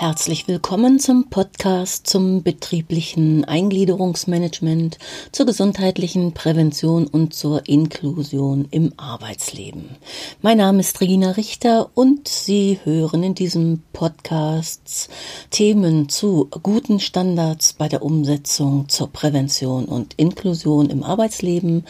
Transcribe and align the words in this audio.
Herzlich 0.00 0.46
willkommen 0.46 1.00
zum 1.00 1.28
Podcast 1.28 2.06
zum 2.06 2.44
betrieblichen 2.44 3.44
Eingliederungsmanagement, 3.44 4.96
zur 5.32 5.44
gesundheitlichen 5.44 6.34
Prävention 6.34 7.08
und 7.08 7.34
zur 7.34 7.66
Inklusion 7.66 8.68
im 8.70 8.92
Arbeitsleben. 8.96 9.96
Mein 10.40 10.58
Name 10.58 10.78
ist 10.78 11.00
Regina 11.00 11.32
Richter 11.32 11.90
und 11.94 12.28
Sie 12.28 12.78
hören 12.84 13.24
in 13.24 13.34
diesem 13.34 13.82
Podcast 13.92 15.08
Themen 15.50 16.08
zu 16.08 16.48
guten 16.62 17.00
Standards 17.00 17.72
bei 17.72 17.88
der 17.88 18.04
Umsetzung 18.04 18.88
zur 18.88 19.08
Prävention 19.12 19.86
und 19.86 20.14
Inklusion 20.14 20.90
im 20.90 21.02
Arbeitsleben. 21.02 21.84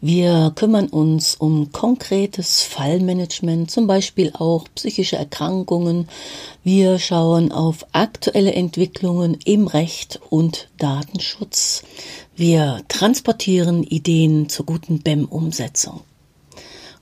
Wir 0.00 0.52
kümmern 0.54 0.88
uns 0.88 1.34
um 1.34 1.70
konkretes 1.70 2.62
Fallmanagement, 2.62 3.70
zum 3.70 3.86
Beispiel 3.86 4.32
auch 4.38 4.64
psychische 4.74 5.16
Erkrankungen. 5.16 6.08
Wir 6.64 6.98
schauen 6.98 7.41
schauen 7.42 7.52
auf 7.52 7.86
aktuelle 7.92 8.52
Entwicklungen 8.52 9.36
im 9.44 9.66
Recht 9.66 10.20
und 10.30 10.68
Datenschutz. 10.78 11.82
Wir 12.36 12.82
transportieren 12.88 13.82
Ideen 13.82 14.48
zur 14.48 14.66
guten 14.66 15.00
BEM-Umsetzung. 15.00 16.00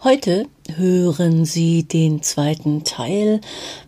Heute 0.03 0.47
hören 0.77 1.45
Sie 1.45 1.83
den 1.85 2.23
zweiten 2.23 2.85
Teil 2.85 3.41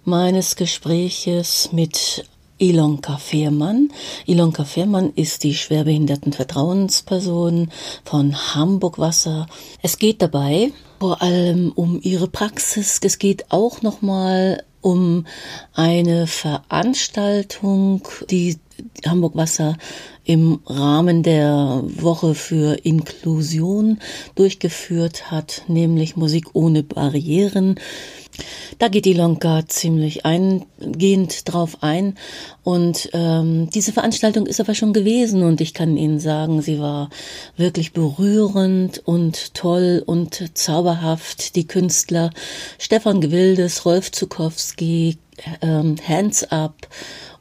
meines 0.05 0.57
Gespräches 0.57 1.71
mit 1.73 2.27
Ilonka 2.59 3.17
Fehrmann. 3.17 3.91
Ilonka 4.27 4.65
Fehrmann 4.65 5.13
ist 5.15 5.45
die 5.45 5.55
schwerbehinderten 5.55 6.33
Vertrauensperson 6.33 7.71
von 8.05 8.55
Hamburg 8.55 8.99
Wasser. 8.99 9.47
Es 9.81 9.99
geht 9.99 10.21
dabei 10.21 10.71
vor 11.01 11.23
allem 11.23 11.73
um 11.73 11.99
ihre 12.03 12.29
Praxis. 12.29 13.01
Es 13.03 13.19
geht 13.19 13.51
auch 13.51 13.83
nochmal 13.83 14.63
um 14.83 15.27
eine 15.73 16.27
Veranstaltung, 16.27 18.07
die 18.29 18.59
Hamburg 19.07 19.37
Wasser 19.37 19.77
im 20.25 20.61
Rahmen 20.67 21.23
der 21.23 21.83
Woche 21.85 22.35
für 22.35 22.75
Inklusion 22.85 23.99
durchgeführt 24.35 25.31
hat, 25.31 25.63
nämlich 25.67 26.17
Musik 26.17 26.51
ohne 26.53 26.83
Barrieren. 26.83 27.77
Da 28.79 28.89
geht 28.89 29.05
die 29.05 29.13
Lonka 29.13 29.67
ziemlich 29.67 30.25
eingehend 30.25 31.53
drauf 31.53 31.79
ein. 31.83 32.15
Und 32.63 33.11
ähm, 33.13 33.69
diese 33.71 33.93
Veranstaltung 33.93 34.47
ist 34.47 34.61
aber 34.61 34.75
schon 34.75 34.93
gewesen 34.93 35.43
und 35.43 35.61
ich 35.61 35.75
kann 35.75 35.97
Ihnen 35.97 36.19
sagen, 36.19 36.63
sie 36.63 36.79
war 36.79 37.11
wirklich 37.57 37.93
berührend 37.93 39.03
und 39.05 39.55
toll 39.55 40.03
und 40.05 40.57
zauberhaft. 40.57 41.57
Die 41.57 41.67
Künstler 41.67 42.31
Stefan 42.79 43.21
Gewildes, 43.21 43.85
Rolf 43.85 44.11
Zukowski, 44.13 45.19
ähm, 45.61 45.97
Hands 46.07 46.45
Up 46.51 46.89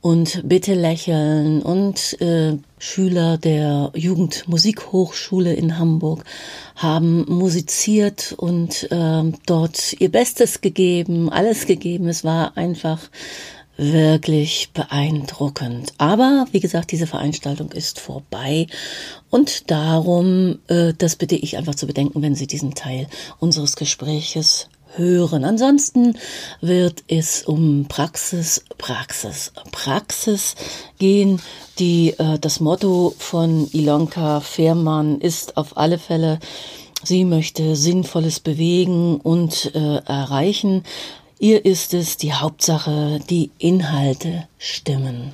und 0.02 0.42
Bitte 0.48 0.74
lächeln 0.74 1.62
und 1.62 2.20
äh, 2.22 2.58
Schüler 2.80 3.38
der 3.38 3.92
Jugendmusikhochschule 3.94 5.54
in 5.54 5.78
Hamburg 5.78 6.26
haben 6.76 7.26
musiziert 7.28 8.34
und 8.38 8.92
äh, 8.92 9.32
dort 9.46 9.94
ihr 10.00 10.12
Bestes 10.12 10.62
gegeben, 10.62 11.30
alles 11.30 11.68
gegeben. 11.68 12.08
Es 12.08 12.24
war 12.24 12.58
einfach 12.58 13.00
wirklich 13.78 14.72
beeindruckend. 14.74 15.94
Aber 15.98 16.46
wie 16.52 16.60
gesagt, 16.60 16.92
diese 16.92 17.08
Veranstaltung 17.08 17.72
ist 17.72 18.00
vorbei 18.00 18.68
und 19.30 19.72
darum, 19.72 20.60
äh, 20.68 20.94
das 20.98 21.16
bitte 21.16 21.36
ich 21.36 21.58
einfach 21.58 21.76
zu 21.76 21.88
bedenken, 21.88 22.22
wenn 22.22 22.36
Sie 22.36 22.48
diesen 22.48 22.76
Teil 22.76 23.08
unseres 23.40 23.76
Gespräches 23.76 24.68
hören. 24.96 25.44
Ansonsten 25.44 26.18
wird 26.62 27.04
es 27.08 27.44
um 27.44 27.86
Praxis, 27.88 28.64
Praxis, 28.78 29.52
Praxis 29.72 30.56
gehen. 31.00 31.42
Die, 31.80 32.16
äh, 32.18 32.40
das 32.40 32.60
Motto 32.60 33.14
von 33.18 33.70
Ilonka 33.72 34.40
Fehrmann 34.40 35.20
ist 35.20 35.58
auf 35.58 35.78
alle 35.78 35.98
Fälle, 35.98 36.40
sie 37.04 37.26
möchte 37.26 37.76
Sinnvolles 37.76 38.40
bewegen 38.40 39.20
und 39.22 39.74
äh, 39.76 39.98
erreichen. 40.06 40.84
Ihr 41.40 41.66
ist 41.66 41.96
es 41.96 42.18
die 42.18 42.34
Hauptsache, 42.34 43.20
die 43.30 43.50
Inhalte 43.58 44.48
stimmen. 44.60 45.34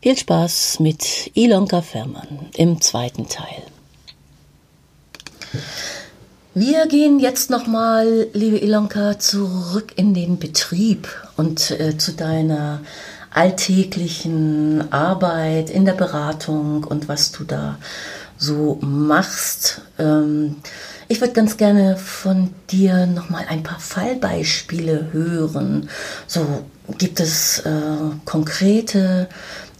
Viel 0.00 0.16
Spaß 0.16 0.80
mit 0.80 1.30
Ilonka 1.34 1.82
Fehrmann 1.82 2.50
im 2.56 2.80
zweiten 2.80 3.28
Teil. 3.28 3.62
Wir 6.56 6.86
gehen 6.86 7.18
jetzt 7.18 7.50
nochmal, 7.50 8.28
liebe 8.32 8.58
Ilonka, 8.58 9.18
zurück 9.18 9.94
in 9.96 10.14
den 10.14 10.38
Betrieb 10.38 11.08
und 11.36 11.72
äh, 11.72 11.98
zu 11.98 12.12
deiner 12.12 12.80
alltäglichen 13.30 14.92
Arbeit 14.92 15.68
in 15.68 15.84
der 15.84 15.94
Beratung 15.94 16.84
und 16.84 17.08
was 17.08 17.32
du 17.32 17.42
da 17.42 17.78
so 18.38 18.78
machst. 18.82 19.80
Ähm, 19.98 20.58
ich 21.08 21.20
würde 21.20 21.32
ganz 21.32 21.56
gerne 21.56 21.96
von 21.96 22.50
dir 22.70 23.06
nochmal 23.06 23.46
ein 23.48 23.64
paar 23.64 23.80
Fallbeispiele 23.80 25.08
hören. 25.10 25.88
So 26.28 26.62
gibt 26.98 27.18
es 27.18 27.58
äh, 27.66 27.72
konkrete 28.24 29.28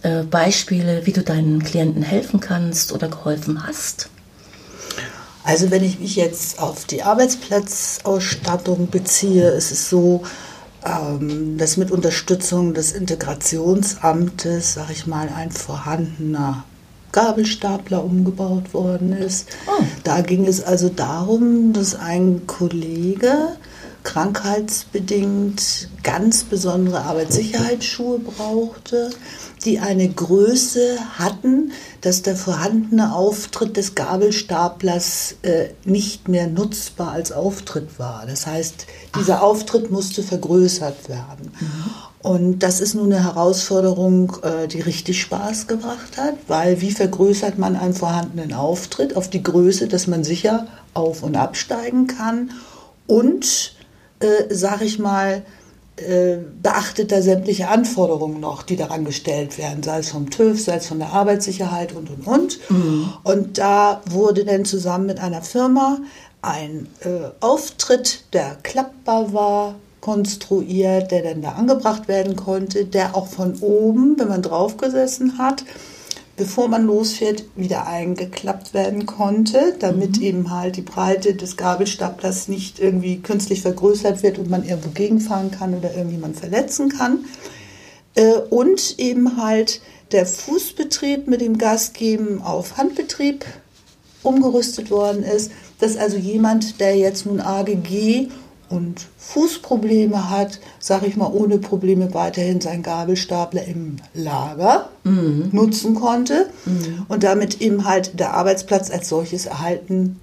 äh, 0.03 0.23
Beispiele, 0.23 1.05
wie 1.05 1.13
du 1.13 1.23
deinen 1.23 1.63
Klienten 1.63 2.03
helfen 2.03 2.41
kannst 2.41 2.91
oder 2.91 3.07
geholfen 3.07 3.65
hast? 3.65 4.09
Also 5.45 5.69
wenn 5.69 5.83
ich 5.83 5.99
mich 5.99 6.15
jetzt 6.15 6.59
auf 6.59 6.85
die 6.85 7.03
Arbeitsplatzausstattung 7.03 8.89
beziehe, 8.89 9.49
ist 9.49 9.71
es 9.71 9.89
so, 9.89 10.23
ähm, 10.83 11.57
dass 11.59 11.77
mit 11.77 11.91
Unterstützung 11.91 12.73
des 12.73 12.91
Integrationsamtes, 12.93 14.73
sag 14.73 14.89
ich 14.89 15.05
mal, 15.05 15.29
ein 15.29 15.51
vorhandener 15.51 16.63
Gabelstapler 17.11 18.03
umgebaut 18.03 18.73
worden 18.73 19.13
ist. 19.13 19.47
Oh. 19.67 19.83
Da 20.03 20.21
ging 20.21 20.47
es 20.47 20.63
also 20.63 20.89
darum, 20.89 21.73
dass 21.73 21.93
ein 21.95 22.47
Kollege 22.47 23.55
krankheitsbedingt 24.03 25.89
ganz 26.05 26.43
besondere 26.43 27.01
Arbeitssicherheitsschuhe 27.01 28.19
brauchte, 28.19 29.09
die 29.65 29.79
eine 29.79 30.07
Größe 30.07 30.97
hatten, 31.17 31.71
dass 32.01 32.21
der 32.21 32.35
vorhandene 32.35 33.13
Auftritt 33.13 33.75
des 33.75 33.95
Gabelstaplers 33.95 35.35
äh, 35.41 35.69
nicht 35.83 36.27
mehr 36.27 36.47
nutzbar 36.47 37.11
als 37.11 37.31
Auftritt 37.31 37.97
war. 37.97 38.25
Das 38.27 38.45
heißt, 38.45 38.85
dieser 39.17 39.39
Ach. 39.39 39.43
Auftritt 39.43 39.91
musste 39.91 40.21
vergrößert 40.21 41.09
werden. 41.09 41.51
Mhm. 41.59 41.91
Und 42.21 42.59
das 42.59 42.81
ist 42.81 42.93
nun 42.93 43.11
eine 43.11 43.23
Herausforderung, 43.23 44.37
äh, 44.43 44.67
die 44.67 44.81
richtig 44.81 45.19
Spaß 45.21 45.67
gebracht 45.67 46.17
hat, 46.17 46.35
weil 46.47 46.81
wie 46.81 46.91
vergrößert 46.91 47.57
man 47.57 47.75
einen 47.75 47.95
vorhandenen 47.95 48.53
Auftritt 48.53 49.15
auf 49.15 49.29
die 49.29 49.43
Größe, 49.43 49.87
dass 49.87 50.05
man 50.05 50.23
sicher 50.23 50.67
auf- 50.93 51.23
und 51.23 51.35
absteigen 51.35 52.07
kann 52.07 52.51
und 53.07 53.73
äh, 54.19 54.53
sag 54.53 54.81
ich 54.81 54.99
mal, 54.99 55.43
beachtet 56.61 57.11
da 57.11 57.21
sämtliche 57.21 57.69
Anforderungen 57.69 58.41
noch, 58.41 58.63
die 58.63 58.75
daran 58.75 59.05
gestellt 59.05 59.57
werden, 59.57 59.81
sei 59.81 59.99
es 59.99 60.09
vom 60.09 60.29
TÜV, 60.29 60.61
sei 60.61 60.75
es 60.75 60.87
von 60.87 60.99
der 60.99 61.13
Arbeitssicherheit 61.13 61.93
und 61.93 62.09
und 62.09 62.27
und. 62.27 62.59
Mhm. 62.69 63.13
Und 63.23 63.57
da 63.57 64.01
wurde 64.09 64.43
dann 64.43 64.65
zusammen 64.65 65.05
mit 65.05 65.19
einer 65.19 65.41
Firma 65.41 65.99
ein 66.41 66.87
äh, 66.99 67.29
Auftritt, 67.39 68.25
der 68.33 68.57
klappbar 68.61 69.33
war, 69.33 69.75
konstruiert, 70.01 71.11
der 71.11 71.23
dann 71.23 71.41
da 71.41 71.53
angebracht 71.53 72.07
werden 72.07 72.35
konnte, 72.35 72.85
der 72.85 73.15
auch 73.15 73.27
von 73.27 73.57
oben, 73.61 74.19
wenn 74.19 74.27
man 74.27 74.43
draufgesessen 74.43 75.39
hat, 75.39 75.63
bevor 76.37 76.67
man 76.67 76.85
losfährt, 76.85 77.45
wieder 77.55 77.87
eingeklappt 77.87 78.73
werden 78.73 79.05
konnte, 79.05 79.75
damit 79.79 80.17
mhm. 80.17 80.23
eben 80.23 80.51
halt 80.51 80.75
die 80.75 80.81
Breite 80.81 81.35
des 81.35 81.57
Gabelstaplers 81.57 82.47
nicht 82.47 82.79
irgendwie 82.79 83.19
künstlich 83.19 83.61
vergrößert 83.61 84.23
wird 84.23 84.37
und 84.37 84.49
man 84.49 84.67
irgendwo 84.67 84.89
gegenfahren 84.89 85.51
kann 85.51 85.73
oder 85.73 85.95
irgendjemand 85.95 86.37
verletzen 86.37 86.89
kann. 86.89 87.25
Äh, 88.15 88.33
und 88.49 88.95
eben 88.97 89.37
halt 89.41 89.81
der 90.11 90.25
Fußbetrieb 90.25 91.27
mit 91.27 91.41
dem 91.41 91.57
Gasgeben 91.57 92.41
auf 92.41 92.77
Handbetrieb 92.77 93.45
umgerüstet 94.23 94.91
worden 94.91 95.23
ist, 95.23 95.51
dass 95.79 95.97
also 95.97 96.17
jemand, 96.17 96.79
der 96.79 96.95
jetzt 96.97 97.25
nun 97.25 97.39
AGG 97.41 98.29
und 98.69 99.07
Fußprobleme 99.17 100.29
hat, 100.29 100.59
sage 100.79 101.07
ich 101.07 101.15
mal, 101.15 101.31
ohne 101.31 101.57
Probleme 101.57 102.13
weiterhin 102.13 102.61
seinen 102.61 102.83
Gabelstapler 102.83 103.63
im 103.65 103.97
Lager 104.13 104.89
mhm. 105.03 105.49
nutzen 105.51 105.95
konnte 105.95 106.49
mhm. 106.65 107.05
und 107.07 107.23
damit 107.23 107.61
eben 107.61 107.85
halt 107.85 108.19
der 108.19 108.33
Arbeitsplatz 108.33 108.89
als 108.89 109.09
solches 109.09 109.45
erhalten 109.45 110.19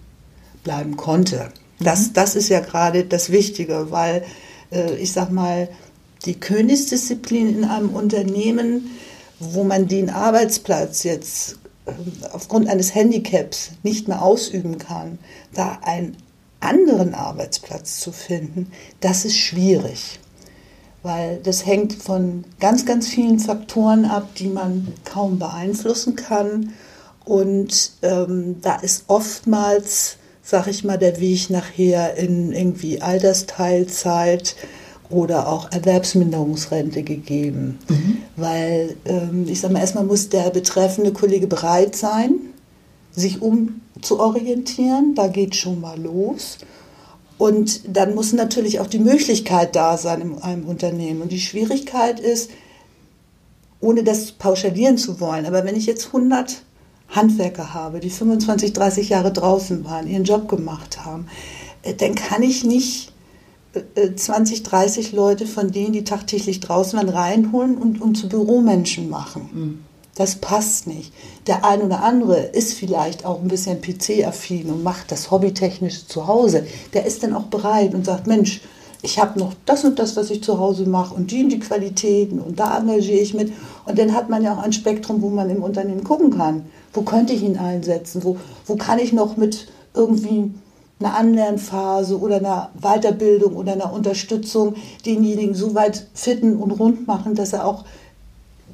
bleiben 0.65 0.97
konnte. 0.97 1.51
Das, 1.81 2.09
mhm. 2.09 2.13
das 2.15 2.37
ist 2.37 2.49
ja 2.49 2.61
gerade 2.61 3.05
das 3.05 3.31
Wichtige, 3.31 3.91
weil 3.91 4.25
äh, 4.71 4.95
ich 4.97 5.13
sag 5.13 5.31
mal, 5.31 5.69
die 6.25 6.39
Königsdisziplin 6.39 7.59
in 7.59 7.65
einem 7.65 7.91
Unternehmen, 7.91 8.91
wo 9.39 9.65
man 9.65 9.89
den 9.89 10.11
Arbeitsplatz 10.11 11.03
jetzt 11.03 11.59
äh, 11.87 11.93
aufgrund 12.33 12.69
eines 12.69 12.95
Handicaps 12.95 13.73
nicht 13.83 14.09
mehr 14.09 14.23
ausüben 14.23 14.79
kann, 14.79 15.19
da 15.55 15.79
ein 15.83 16.17
anderen 16.63 17.15
Arbeitsplatz 17.15 18.01
zu 18.01 18.13
finden, 18.13 18.71
das 19.01 19.25
ist 19.25 19.37
schwierig. 19.37 20.19
weil 21.03 21.41
das 21.43 21.67
hängt 21.67 21.95
von 21.95 22.45
ganz, 22.61 22.87
ganz 22.87 23.09
vielen 23.09 23.39
Faktoren 23.41 24.05
ab, 24.05 24.35
die 24.37 24.49
man 24.49 24.89
kaum 25.05 25.39
beeinflussen 25.39 26.17
kann. 26.17 26.73
Und 27.25 27.93
ähm, 28.03 28.57
da 28.63 28.77
ist 28.77 29.05
oftmals, 29.09 30.17
sag 30.43 30.67
ich 30.69 30.85
mal, 30.85 30.99
der 30.99 31.21
Weg 31.21 31.51
nachher 31.51 32.17
in 32.17 32.53
irgendwie 32.53 33.03
Altersteilzeit 33.03 34.57
oder 35.11 35.49
auch 35.49 35.71
Erwerbsminderungsrente 35.73 37.03
gegeben. 37.03 37.79
Mhm. 37.89 38.19
Weil, 38.37 38.97
ähm, 39.05 39.47
ich 39.49 39.61
sage 39.61 39.75
mal, 39.75 39.81
erstmal 39.81 40.05
muss 40.05 40.29
der 40.29 40.51
betreffende 40.51 41.13
Kollege 41.13 41.47
bereit 41.47 41.95
sein, 41.97 42.33
sich 43.13 43.41
umzuorientieren. 43.41 45.15
Da 45.15 45.29
geht 45.29 45.55
schon 45.55 45.81
mal 45.81 46.01
los. 46.01 46.59
Und 47.39 47.97
dann 47.97 48.15
muss 48.15 48.33
natürlich 48.33 48.81
auch 48.81 48.87
die 48.87 48.99
Möglichkeit 48.99 49.75
da 49.75 49.97
sein 49.97 50.21
in 50.21 50.39
einem 50.43 50.65
Unternehmen. 50.65 51.23
Und 51.23 51.33
die 51.33 51.41
Schwierigkeit 51.41 52.21
ist, 52.21 52.51
ohne 53.81 54.05
das 54.05 54.33
pauschalieren 54.33 54.97
zu 54.97 55.19
wollen, 55.19 55.45
aber 55.45 55.65
wenn 55.65 55.75
ich 55.75 55.87
jetzt 55.87 56.07
100 56.07 56.63
Handwerker 57.09 57.75
habe, 57.75 58.01
die 58.01 58.11
25, 58.11 58.73
30 58.73 59.09
Jahre 59.09 59.33
draußen 59.33 59.85
waren, 59.85 60.07
ihren 60.07 60.25
Job 60.25 60.49
gemacht 60.49 61.05
haben, 61.05 61.27
äh, 61.83 61.95
dann 61.95 62.15
kann 62.15 62.43
ich 62.43 62.65
nicht 62.65 63.13
20, 64.17 64.61
äh, 64.61 64.63
30 64.63 65.13
Leute 65.13 65.47
von 65.47 65.73
denen, 65.73 65.93
die 65.93 66.05
tagtäglich 66.05 66.61
draußen 66.61 66.99
waren, 66.99 67.09
reinholen 67.09 67.77
und, 67.77 68.01
und 68.01 68.15
zu 68.15 68.29
Büromenschen 68.29 69.11
machen. 69.11 69.51
Mhm. 69.53 69.92
Das 70.15 70.37
passt 70.37 70.87
nicht. 70.87 71.13
Der 71.47 71.65
ein 71.65 71.81
oder 71.81 72.03
andere 72.03 72.39
ist 72.39 72.75
vielleicht 72.75 73.25
auch 73.25 73.41
ein 73.41 73.49
bisschen 73.49 73.81
PC-affin 73.81 74.69
und 74.69 74.83
macht 74.83 75.11
das 75.11 75.31
hobbytechnisch 75.31 76.07
zu 76.07 76.27
Hause. 76.27 76.67
Der 76.93 77.07
ist 77.07 77.23
dann 77.23 77.35
auch 77.35 77.45
bereit 77.45 77.95
und 77.95 78.05
sagt, 78.05 78.27
Mensch, 78.27 78.61
ich 79.01 79.19
habe 79.19 79.39
noch 79.39 79.55
das 79.67 79.85
und 79.85 79.99
das, 79.99 80.15
was 80.17 80.31
ich 80.31 80.45
zu 80.45 80.59
Hause 80.59 80.87
mache 80.87 81.15
und 81.15 81.31
die 81.31 81.43
und 81.43 81.49
die 81.49 81.59
Qualitäten 81.59 82.39
und 82.39 82.61
da 82.61 82.79
engagiere 82.79 83.21
ich 83.21 83.35
mit. 83.35 83.53
Und 83.85 83.99
dann 83.99 84.15
hat 84.15 84.29
man 84.29 84.45
ja 84.45 84.55
auch 84.55 84.63
ein 84.63 84.73
Spektrum, 84.73 85.23
wo 85.23 85.31
man 85.31 85.51
im 85.51 85.63
Unternehmen 85.63 86.05
gucken 86.05 86.37
kann. 86.37 86.67
Wo 86.93 87.03
könnte 87.03 87.33
ich 87.33 87.43
ihn 87.43 87.59
einsetzen? 87.59 88.23
Wo, 88.23 88.37
wo 88.67 88.77
kann 88.77 88.99
ich 88.99 89.13
noch 89.13 89.37
mit 89.37 89.67
irgendwie 89.95 90.53
einer 91.01 91.17
Anlernphase 91.17 92.19
oder 92.21 92.37
einer 92.37 92.71
Weiterbildung 92.81 93.57
oder 93.57 93.73
einer 93.73 93.93
Unterstützung 93.93 94.77
denjenigen 95.05 95.55
so 95.55 95.75
weit 95.75 96.07
fitten 96.15 96.57
und 96.57 96.71
rund 96.71 97.09
machen, 97.09 97.35
dass 97.35 97.53
er 97.53 97.67
auch 97.67 97.85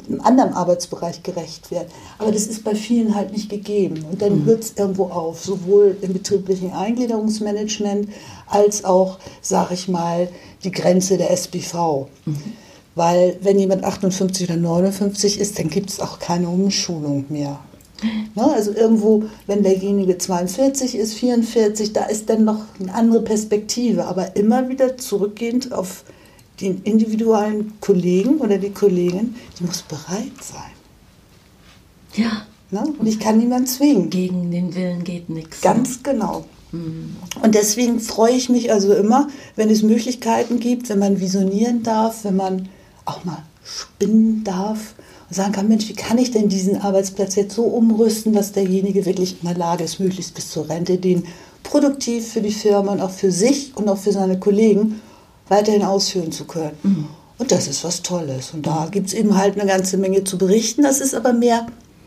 einem 0.08 0.20
anderen 0.20 0.52
Arbeitsbereich 0.52 1.22
gerecht 1.22 1.70
wird. 1.70 1.87
Aber 2.19 2.32
das 2.32 2.46
ist 2.46 2.64
bei 2.64 2.75
vielen 2.75 3.14
halt 3.14 3.32
nicht 3.32 3.49
gegeben. 3.49 4.05
Und 4.10 4.22
dann 4.22 4.40
mhm. 4.40 4.44
hört 4.46 4.64
es 4.64 4.72
irgendwo 4.76 5.05
auf, 5.05 5.44
sowohl 5.44 5.96
im 6.00 6.12
betrieblichen 6.12 6.72
Eingliederungsmanagement 6.72 8.08
als 8.46 8.84
auch, 8.84 9.19
sage 9.43 9.75
ich 9.75 9.88
mal, 9.88 10.28
die 10.64 10.72
Grenze 10.72 11.19
der 11.19 11.31
SBV. 11.31 12.06
Mhm. 12.25 12.37
Weil 12.94 13.37
wenn 13.43 13.58
jemand 13.58 13.84
58 13.84 14.49
oder 14.49 14.58
59 14.58 15.38
ist, 15.38 15.58
dann 15.58 15.69
gibt 15.69 15.90
es 15.90 16.00
auch 16.00 16.19
keine 16.19 16.49
Umschulung 16.49 17.26
mehr. 17.28 17.61
Ne, 18.34 18.52
also 18.52 18.72
irgendwo, 18.72 19.25
wenn 19.46 19.62
derjenige 19.62 20.19
42 20.19 20.94
ist, 20.94 21.14
44, 21.14 21.93
da 21.93 22.04
ist 22.04 22.31
dann 22.31 22.44
noch 22.44 22.61
eine 22.78 22.94
andere 22.94 23.22
Perspektive, 23.22 24.04
aber 24.06 24.37
immer 24.37 24.69
wieder 24.69 24.96
zurückgehend 24.96 25.72
auf 25.72 26.04
den 26.60 26.82
individuellen 26.82 27.75
Kollegen 27.81 28.38
oder 28.38 28.58
die 28.58 28.70
Kollegin, 28.70 29.37
die 29.58 29.64
muss 29.64 29.82
bereit 29.82 30.32
sein. 30.43 30.72
Ja. 32.14 32.43
Ne? 32.70 32.84
Und 32.99 33.06
ich 33.06 33.19
kann 33.19 33.38
niemanden 33.38 33.66
zwingen. 33.66 34.10
Gegen 34.10 34.50
den 34.50 34.75
Willen 34.75 35.05
geht 35.05 35.31
nichts. 35.31 35.60
Ganz 35.60 35.96
ne? 35.96 36.02
genau. 36.02 36.44
Mhm. 36.72 37.16
Und 37.43 37.55
deswegen 37.55 38.00
freue 38.00 38.34
ich 38.34 38.49
mich 38.49 38.72
also 38.72 38.93
immer, 38.94 39.28
wenn 39.56 39.70
es 39.70 39.82
Möglichkeiten 39.82 40.60
gibt, 40.60 40.88
wenn 40.88 40.99
man 40.99 41.20
visionieren 41.20 41.82
darf, 41.82 42.25
wenn 42.25 42.37
man 42.37 42.69
auch 43.04 43.25
mal 43.25 43.43
spinnen 43.64 44.44
darf 44.44 44.94
und 45.28 45.34
sagen 45.34 45.52
kann, 45.52 45.69
Mensch, 45.69 45.88
wie 45.88 45.94
kann 45.94 46.19
ich 46.19 46.31
denn 46.31 46.49
diesen 46.49 46.81
Arbeitsplatz 46.81 47.37
jetzt 47.37 47.54
so 47.54 47.64
umrüsten, 47.64 48.32
dass 48.32 48.52
derjenige 48.52 49.06
wirklich 49.06 49.37
in 49.40 49.49
der 49.49 49.56
Lage 49.56 49.84
ist, 49.84 50.00
möglichst 50.00 50.34
bis 50.34 50.50
zur 50.50 50.69
Rente 50.69 50.99
den 50.99 51.25
produktiv 51.62 52.32
für 52.32 52.40
die 52.40 52.52
Firma 52.52 52.93
und 52.93 53.00
auch 53.00 53.11
für 53.11 53.31
sich 53.31 53.76
und 53.76 53.88
auch 53.88 53.99
für 53.99 54.12
seine 54.12 54.38
Kollegen 54.38 55.00
weiterhin 55.48 55.82
ausführen 55.82 56.32
zu 56.32 56.44
können. 56.44 56.76
Mhm. 56.82 57.08
Und 57.38 57.52
das 57.52 57.68
ist 57.68 57.84
was 57.84 58.02
Tolles. 58.02 58.52
Und 58.52 58.66
da 58.66 58.88
gibt 58.90 59.08
es 59.08 59.14
eben 59.14 59.36
halt 59.36 59.58
eine 59.58 59.70
ganze 59.70 59.96
Menge 59.96 60.24
zu 60.24 60.38
berichten. 60.38 60.82
Das 60.82 61.00
ist 61.00 61.14
aber 61.14 61.32
mehr 61.32 61.66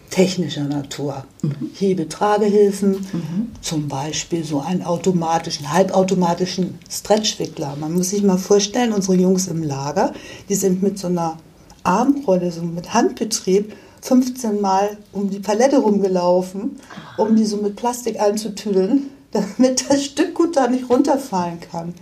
technischer 0.09 0.65
Natur. 0.65 1.23
Mhm. 1.41 1.71
Hebetragehilfen, 1.73 2.91
mhm. 2.91 3.51
zum 3.61 3.87
Beispiel 3.87 4.43
so 4.43 4.59
einen 4.59 4.83
automatischen, 4.83 5.71
halbautomatischen 5.71 6.77
Stretchwickler. 6.89 7.77
Man 7.79 7.93
muss 7.93 8.09
sich 8.09 8.21
mal 8.21 8.37
vorstellen, 8.37 8.91
unsere 8.91 9.15
Jungs 9.15 9.47
im 9.47 9.63
Lager, 9.63 10.13
die 10.49 10.55
sind 10.55 10.83
mit 10.83 10.99
so 10.99 11.07
einer 11.07 11.37
Armrolle, 11.83 12.51
so 12.51 12.61
mit 12.61 12.93
Handbetrieb, 12.93 13.73
15 14.01 14.59
Mal 14.59 14.97
um 15.13 15.29
die 15.29 15.39
Palette 15.39 15.77
rumgelaufen, 15.77 16.77
um 17.17 17.35
die 17.35 17.45
so 17.45 17.57
mit 17.57 17.75
Plastik 17.75 18.19
einzutüdeln 18.19 19.11
damit 19.31 19.89
das 19.89 20.03
Stück 20.03 20.33
gut 20.33 20.57
da 20.57 20.67
nicht 20.67 20.89
runterfallen 20.89 21.59
kann. 21.59 21.93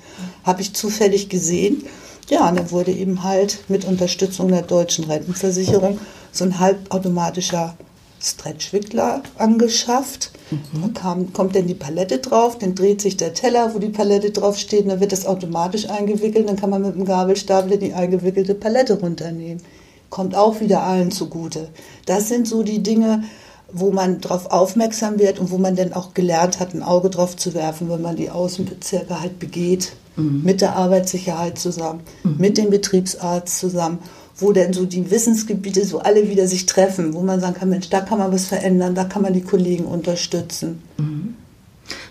Habe 0.44 0.62
ich 0.62 0.74
zufällig 0.74 1.30
gesehen. 1.30 1.86
Ja, 2.30 2.50
und 2.50 2.58
dann 2.58 2.72
wurde 2.72 2.92
eben 2.92 3.24
halt 3.24 3.60
mit 3.70 3.86
Unterstützung 3.86 4.50
der 4.50 4.62
deutschen 4.62 5.06
Rentenversicherung 5.06 6.00
so 6.32 6.44
ein 6.44 6.60
halbautomatischer 6.60 7.76
Stretchwickler 8.22 9.24
angeschafft. 9.38 10.32
Mhm. 10.52 10.82
Da 10.82 11.00
kam, 11.00 11.34
kommt 11.34 11.56
dann 11.56 11.68
die 11.68 11.74
Palette 11.74 12.20
drauf, 12.20 12.58
dann 12.58 12.76
dreht 12.76 13.02
sich 13.02 13.18
der 13.18 13.34
Teller, 13.34 13.74
wo 13.74 13.80
die 13.80 13.90
Palette 13.90 14.32
drauf 14.32 14.58
steht, 14.58 14.84
und 14.84 14.90
dann 14.90 15.00
wird 15.00 15.12
das 15.12 15.26
automatisch 15.26 15.90
eingewickelt, 15.90 16.50
dann 16.50 16.58
kann 16.58 16.70
man 16.70 16.82
mit 16.82 16.96
dem 16.96 17.06
Gabelstapler 17.06 17.78
die 17.78 17.94
eingewickelte 17.94 18.56
Palette 18.56 19.00
runternehmen. 19.00 19.64
Kommt 20.10 20.36
auch 20.36 20.60
wieder 20.60 20.84
allen 20.84 21.12
zugute. 21.12 21.70
Das 22.06 22.30
sind 22.30 22.48
so 22.48 22.64
die 22.64 22.82
Dinge, 22.82 23.24
wo 23.72 23.92
man 23.92 24.22
darauf 24.22 24.52
aufmerksam 24.52 25.20
wird 25.20 25.40
und 25.40 25.52
wo 25.52 25.58
man 25.58 25.76
dann 25.76 25.94
auch 25.94 26.14
gelernt 26.14 26.60
hat, 26.60 26.74
ein 26.74 26.84
Auge 26.84 27.10
drauf 27.10 27.36
zu 27.36 27.54
werfen, 27.54 27.90
wenn 27.90 28.02
man 28.02 28.16
die 28.16 28.30
Außenbezirke 28.30 29.20
halt 29.22 29.40
begeht, 29.40 29.94
mhm. 30.16 30.42
mit 30.44 30.62
der 30.62 30.76
Arbeitssicherheit 30.76 31.58
zusammen, 31.58 32.02
mhm. 32.24 32.36
mit 32.38 32.58
dem 32.58 32.70
Betriebsarzt 32.70 33.60
zusammen, 33.60 34.00
wo 34.38 34.52
denn 34.52 34.74
so 34.74 34.86
die 34.86 35.12
Wissensgebiete 35.12 35.86
so 35.86 36.00
alle 36.00 36.30
wieder 36.30 36.48
sich 36.48 36.66
treffen, 36.66 37.14
wo 37.14 37.22
man 37.22 37.40
sagen 37.40 37.56
kann, 37.56 37.70
Mensch, 37.70 37.90
da 37.90 38.02
kann 38.02 38.20
man 38.20 38.32
was 38.32 38.46
verändern, 38.46 38.96
da 38.96 39.04
kann 39.04 39.22
man 39.22 39.34
die 39.34 39.42
Kollegen 39.42 39.86
unterstützen. 39.86 40.82
Mhm. 40.98 41.36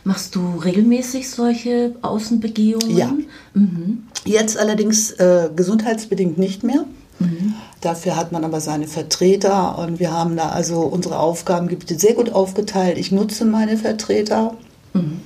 Machst 0.04 0.34
du 0.34 0.56
regelmäßig 0.56 1.30
solche 1.30 1.94
Außenbegehungen? 2.02 2.96
Ja. 2.96 3.14
Mhm. 3.54 4.04
Jetzt 4.24 4.58
allerdings 4.58 5.12
äh, 5.12 5.50
gesundheitsbedingt 5.54 6.38
nicht 6.38 6.64
mehr. 6.64 6.84
Mhm. 7.18 7.54
Dafür 7.80 8.16
hat 8.16 8.32
man 8.32 8.44
aber 8.44 8.60
seine 8.60 8.88
Vertreter 8.88 9.78
und 9.78 9.98
wir 10.00 10.12
haben 10.12 10.36
da 10.36 10.50
also 10.50 10.80
unsere 10.80 11.18
Aufgabengebiete 11.18 11.98
sehr 11.98 12.14
gut 12.14 12.30
aufgeteilt. 12.30 12.98
Ich 12.98 13.12
nutze 13.12 13.44
meine 13.44 13.76
Vertreter. 13.76 14.54
Mhm. 14.94 15.20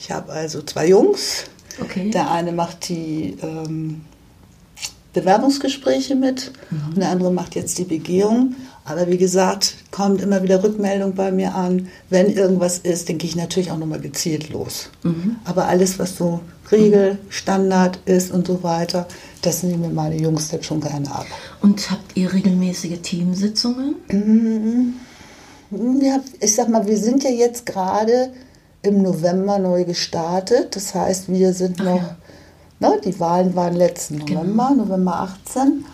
Ich 0.00 0.10
habe 0.10 0.32
also 0.32 0.62
zwei 0.62 0.88
Jungs. 0.88 1.44
Okay. 1.80 2.10
Der 2.10 2.30
eine 2.30 2.52
macht 2.52 2.88
die 2.88 3.36
ähm, 3.42 4.02
Bewerbungsgespräche 5.12 6.14
mit 6.14 6.52
mhm. 6.70 6.88
und 6.88 6.98
der 6.98 7.10
andere 7.10 7.32
macht 7.32 7.54
jetzt 7.54 7.78
die 7.78 7.84
Begehung. 7.84 8.54
Aber 8.84 9.08
wie 9.08 9.18
gesagt, 9.18 9.74
kommt 9.90 10.22
immer 10.22 10.42
wieder 10.42 10.62
Rückmeldung 10.62 11.14
bei 11.14 11.30
mir 11.30 11.54
an. 11.54 11.88
Wenn 12.08 12.30
irgendwas 12.30 12.78
ist, 12.78 13.08
dann 13.08 13.18
gehe 13.18 13.28
ich 13.28 13.36
natürlich 13.36 13.70
auch 13.70 13.76
nochmal 13.76 14.00
gezielt 14.00 14.48
los. 14.48 14.90
Mhm. 15.02 15.36
Aber 15.44 15.68
alles, 15.68 15.98
was 15.98 16.16
so 16.16 16.40
Regel, 16.72 17.18
Standard 17.28 17.98
ist 18.06 18.32
und 18.32 18.46
so 18.46 18.62
weiter, 18.62 19.06
das 19.42 19.62
nehmen 19.62 19.94
meine 19.94 20.16
Jungs 20.16 20.48
dann 20.48 20.62
schon 20.62 20.80
gerne 20.80 21.10
ab. 21.10 21.26
Und 21.62 21.90
habt 21.90 22.16
ihr 22.16 22.32
regelmäßige 22.32 23.00
Teamsitzungen? 23.02 23.94
Mm, 24.10 26.02
ja, 26.02 26.20
ich 26.40 26.54
sag 26.54 26.68
mal, 26.68 26.86
wir 26.86 26.96
sind 26.96 27.24
ja 27.24 27.30
jetzt 27.30 27.66
gerade 27.66 28.32
im 28.82 29.02
November 29.02 29.58
neu 29.58 29.84
gestartet. 29.84 30.74
Das 30.76 30.94
heißt, 30.94 31.28
wir 31.28 31.52
sind 31.52 31.78
noch, 31.78 31.96
ja. 31.96 32.16
ne, 32.80 33.00
die 33.04 33.18
Wahlen 33.20 33.54
waren 33.54 33.74
letzten. 33.74 34.18
November, 34.18 34.68
genau. 34.70 34.84
November 34.84 35.20
18. 35.20 35.84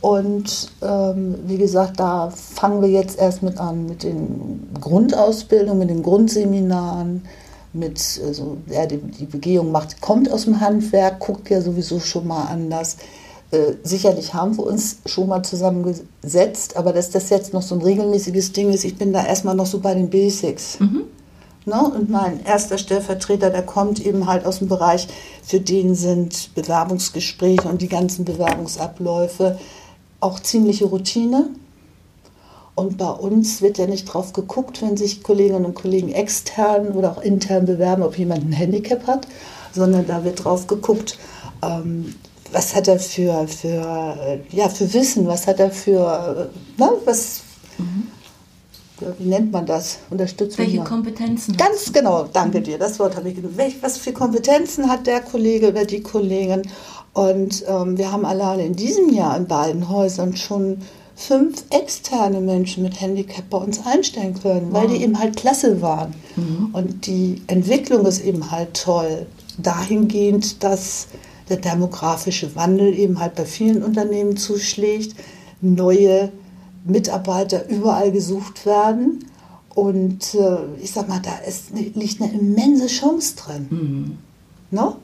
Und 0.00 0.70
ähm, 0.82 1.36
wie 1.46 1.56
gesagt, 1.56 1.98
da 1.98 2.30
fangen 2.30 2.82
wir 2.82 2.90
jetzt 2.90 3.18
erst 3.18 3.42
mit 3.42 3.58
an, 3.58 3.86
mit 3.86 4.02
den 4.02 4.68
Grundausbildungen, 4.78 5.78
mit 5.78 5.88
den 5.88 6.02
Grundseminaren 6.02 7.22
mit, 7.74 8.20
also, 8.24 8.56
die, 8.66 8.98
die 8.98 9.26
Begehung 9.26 9.72
macht, 9.72 10.00
kommt 10.00 10.30
aus 10.30 10.44
dem 10.44 10.60
Handwerk, 10.60 11.20
guckt 11.20 11.50
ja 11.50 11.60
sowieso 11.60 12.00
schon 12.00 12.26
mal 12.26 12.44
anders. 12.44 12.96
Äh, 13.50 13.74
sicherlich 13.82 14.32
haben 14.32 14.56
wir 14.56 14.66
uns 14.66 14.98
schon 15.06 15.28
mal 15.28 15.42
zusammengesetzt, 15.42 16.76
aber 16.76 16.92
dass 16.92 17.10
das 17.10 17.30
jetzt 17.30 17.52
noch 17.52 17.62
so 17.62 17.74
ein 17.74 17.82
regelmäßiges 17.82 18.52
Ding 18.52 18.70
ist, 18.70 18.84
ich 18.84 18.96
bin 18.96 19.12
da 19.12 19.24
erstmal 19.24 19.54
noch 19.54 19.66
so 19.66 19.80
bei 19.80 19.94
den 19.94 20.08
Basics. 20.08 20.80
Mhm. 20.80 21.04
Ne? 21.66 21.82
Und 21.82 22.10
mein 22.10 22.44
erster 22.44 22.78
Stellvertreter, 22.78 23.50
der 23.50 23.62
kommt 23.62 24.04
eben 24.04 24.26
halt 24.26 24.44
aus 24.44 24.58
dem 24.58 24.68
Bereich, 24.68 25.08
für 25.42 25.60
den 25.60 25.94
sind 25.94 26.54
Bewerbungsgespräche 26.54 27.68
und 27.68 27.80
die 27.80 27.88
ganzen 27.88 28.24
Bewerbungsabläufe 28.24 29.58
auch 30.20 30.40
ziemliche 30.40 30.86
Routine. 30.86 31.48
Und 32.74 32.98
bei 32.98 33.10
uns 33.10 33.62
wird 33.62 33.78
ja 33.78 33.86
nicht 33.86 34.04
drauf 34.06 34.32
geguckt, 34.32 34.82
wenn 34.82 34.96
sich 34.96 35.22
Kolleginnen 35.22 35.64
und 35.64 35.74
Kollegen 35.74 36.10
extern 36.10 36.88
oder 36.88 37.12
auch 37.12 37.22
intern 37.22 37.66
bewerben, 37.66 38.02
ob 38.02 38.18
jemand 38.18 38.44
ein 38.44 38.52
Handicap 38.52 39.06
hat, 39.06 39.28
sondern 39.72 40.06
da 40.06 40.24
wird 40.24 40.44
drauf 40.44 40.66
geguckt, 40.66 41.18
ähm, 41.62 42.14
was 42.52 42.74
hat 42.74 42.88
er 42.88 42.98
für, 42.98 43.46
für, 43.46 44.16
äh, 44.26 44.38
ja, 44.50 44.68
für 44.68 44.92
Wissen, 44.92 45.26
was 45.26 45.46
hat 45.46 45.60
er 45.60 45.70
für, 45.70 46.50
äh, 46.78 46.80
ne, 46.80 46.90
was, 47.04 47.42
mhm. 47.78 48.08
wie 49.18 49.28
nennt 49.28 49.52
man 49.52 49.66
das? 49.66 49.98
Unterstützung. 50.10 50.64
Welche 50.64 50.78
mal. 50.78 50.84
Kompetenzen? 50.84 51.56
Ganz 51.56 51.92
genau, 51.92 52.24
danke 52.32 52.60
dir, 52.60 52.78
das 52.78 52.98
Wort 52.98 53.16
habe 53.16 53.28
ich 53.28 53.36
genannt. 53.36 53.54
Was 53.82 53.98
für 53.98 54.12
Kompetenzen 54.12 54.88
hat 54.88 55.06
der 55.06 55.20
Kollege 55.20 55.68
oder 55.68 55.84
die 55.84 56.02
Kollegin? 56.02 56.62
Und 57.12 57.64
ähm, 57.68 57.96
wir 57.96 58.10
haben 58.10 58.24
alleine 58.24 58.66
in 58.66 58.74
diesem 58.74 59.10
Jahr 59.10 59.36
in 59.36 59.46
beiden 59.46 59.88
Häusern 59.88 60.36
schon 60.36 60.78
fünf 61.16 61.64
externe 61.70 62.40
Menschen 62.40 62.82
mit 62.82 63.00
Handicap 63.00 63.48
bei 63.48 63.58
uns 63.58 63.84
einstellen 63.86 64.34
können, 64.34 64.72
wow. 64.72 64.82
weil 64.82 64.88
die 64.88 65.02
eben 65.02 65.18
halt 65.18 65.36
klasse 65.36 65.80
waren. 65.80 66.14
Mhm. 66.36 66.70
Und 66.72 67.06
die 67.06 67.42
Entwicklung 67.46 68.04
ist 68.06 68.24
eben 68.24 68.50
halt 68.50 68.74
toll. 68.74 69.26
Dahingehend, 69.58 70.62
dass 70.64 71.08
der 71.48 71.58
demografische 71.58 72.56
Wandel 72.56 72.98
eben 72.98 73.20
halt 73.20 73.34
bei 73.36 73.44
vielen 73.44 73.82
Unternehmen 73.82 74.36
zuschlägt, 74.36 75.14
neue 75.60 76.32
Mitarbeiter 76.84 77.68
überall 77.68 78.10
gesucht 78.10 78.66
werden. 78.66 79.26
Und 79.74 80.34
äh, 80.34 80.58
ich 80.82 80.92
sag 80.92 81.08
mal, 81.08 81.20
da 81.20 81.36
ist, 81.48 81.70
liegt 81.72 82.20
eine 82.20 82.32
immense 82.32 82.86
Chance 82.86 83.36
drin. 83.36 83.66
Mhm. 83.70 84.18
No? 84.70 84.82
Ne? 84.82 84.96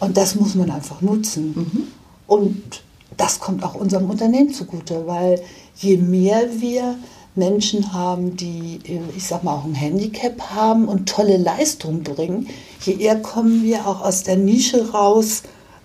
Und 0.00 0.16
das 0.16 0.34
muss 0.34 0.54
man 0.54 0.70
einfach 0.70 1.00
nutzen. 1.02 1.54
Mhm. 1.54 1.82
Und 2.26 2.82
das 3.20 3.38
kommt 3.38 3.62
auch 3.64 3.74
unserem 3.74 4.08
Unternehmen 4.08 4.52
zugute, 4.52 5.06
weil 5.06 5.40
je 5.76 5.98
mehr 5.98 6.42
wir 6.58 6.96
Menschen 7.34 7.92
haben, 7.92 8.34
die, 8.36 8.80
ich 9.14 9.26
sag 9.26 9.44
mal, 9.44 9.54
auch 9.54 9.64
ein 9.64 9.74
Handicap 9.74 10.40
haben 10.54 10.88
und 10.88 11.08
tolle 11.08 11.36
Leistungen 11.36 12.02
bringen, 12.02 12.48
je 12.80 12.94
eher 12.94 13.20
kommen 13.20 13.62
wir 13.62 13.86
auch 13.86 14.00
aus 14.00 14.22
der 14.22 14.36
Nische 14.36 14.90
raus, 14.92 15.42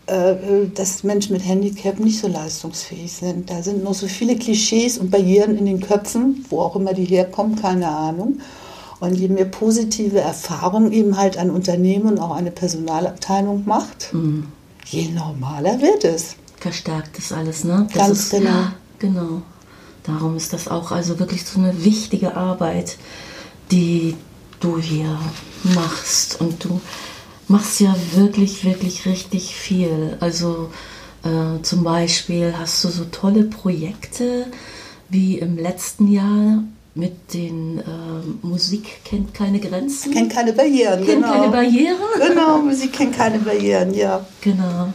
äh, 0.07 0.35
dass 0.73 1.03
Menschen 1.03 1.33
mit 1.33 1.45
Handicap 1.45 1.99
nicht 1.99 2.19
so 2.19 2.27
leistungsfähig 2.27 3.11
sind. 3.11 3.49
Da 3.49 3.61
sind 3.61 3.83
noch 3.83 3.93
so 3.93 4.07
viele 4.07 4.37
Klischees 4.37 4.97
und 4.97 5.11
Barrieren 5.11 5.57
in 5.57 5.65
den 5.65 5.81
Köpfen, 5.81 6.45
wo 6.49 6.61
auch 6.61 6.77
immer 6.77 6.93
die 6.93 7.05
herkommen, 7.05 7.57
keine 7.57 7.89
Ahnung. 7.89 8.39
Und 9.01 9.15
je 9.15 9.27
mehr 9.27 9.45
positive 9.45 10.21
Erfahrung 10.21 10.93
eben 10.93 11.17
halt 11.17 11.37
ein 11.37 11.49
Unternehmen 11.49 12.05
und 12.05 12.19
auch 12.19 12.33
eine 12.33 12.51
Personalabteilung 12.51 13.63
macht, 13.65 14.13
mhm. 14.13 14.47
je 14.85 15.09
normaler 15.09 15.81
wird 15.81 16.05
es. 16.05 16.37
Verstärkt 16.65 17.15
das 17.19 17.31
alles, 17.31 17.63
ne? 17.63 17.87
Das 17.93 18.07
Ganz 18.07 18.19
ist, 18.21 18.31
genau. 18.31 18.49
Ja, 18.49 18.73
genau. 18.97 19.43
Darum 20.01 20.35
ist 20.35 20.51
das 20.51 20.67
auch 20.67 20.91
also 20.91 21.19
wirklich 21.19 21.45
so 21.45 21.59
eine 21.59 21.85
wichtige 21.85 22.35
Arbeit, 22.35 22.97
die 23.69 24.15
du 24.59 24.79
hier 24.79 25.19
machst. 25.75 26.41
Und 26.41 26.63
du 26.63 26.81
machst 27.47 27.81
ja 27.81 27.95
wirklich, 28.15 28.65
wirklich 28.65 29.05
richtig 29.05 29.55
viel. 29.55 30.17
Also 30.21 30.71
äh, 31.23 31.61
zum 31.61 31.83
Beispiel 31.83 32.55
hast 32.57 32.83
du 32.83 32.87
so 32.87 33.05
tolle 33.11 33.43
Projekte 33.43 34.47
wie 35.09 35.37
im 35.37 35.59
letzten 35.59 36.07
Jahr 36.11 36.63
mit 36.95 37.35
den 37.35 37.77
äh, 37.77 37.83
Musik 38.41 39.03
kennt 39.05 39.35
keine 39.35 39.59
Grenzen. 39.59 40.11
Kennt 40.11 40.33
keine 40.33 40.51
Barrieren, 40.53 41.05
kennt 41.05 41.21
genau. 41.21 41.31
keine 41.31 41.51
Barrieren. 41.51 41.97
Genau, 42.27 42.57
Musik 42.65 42.91
kennt 42.93 43.15
keine 43.15 43.37
Barrieren, 43.37 43.93
ja. 43.93 44.25
Genau. 44.41 44.91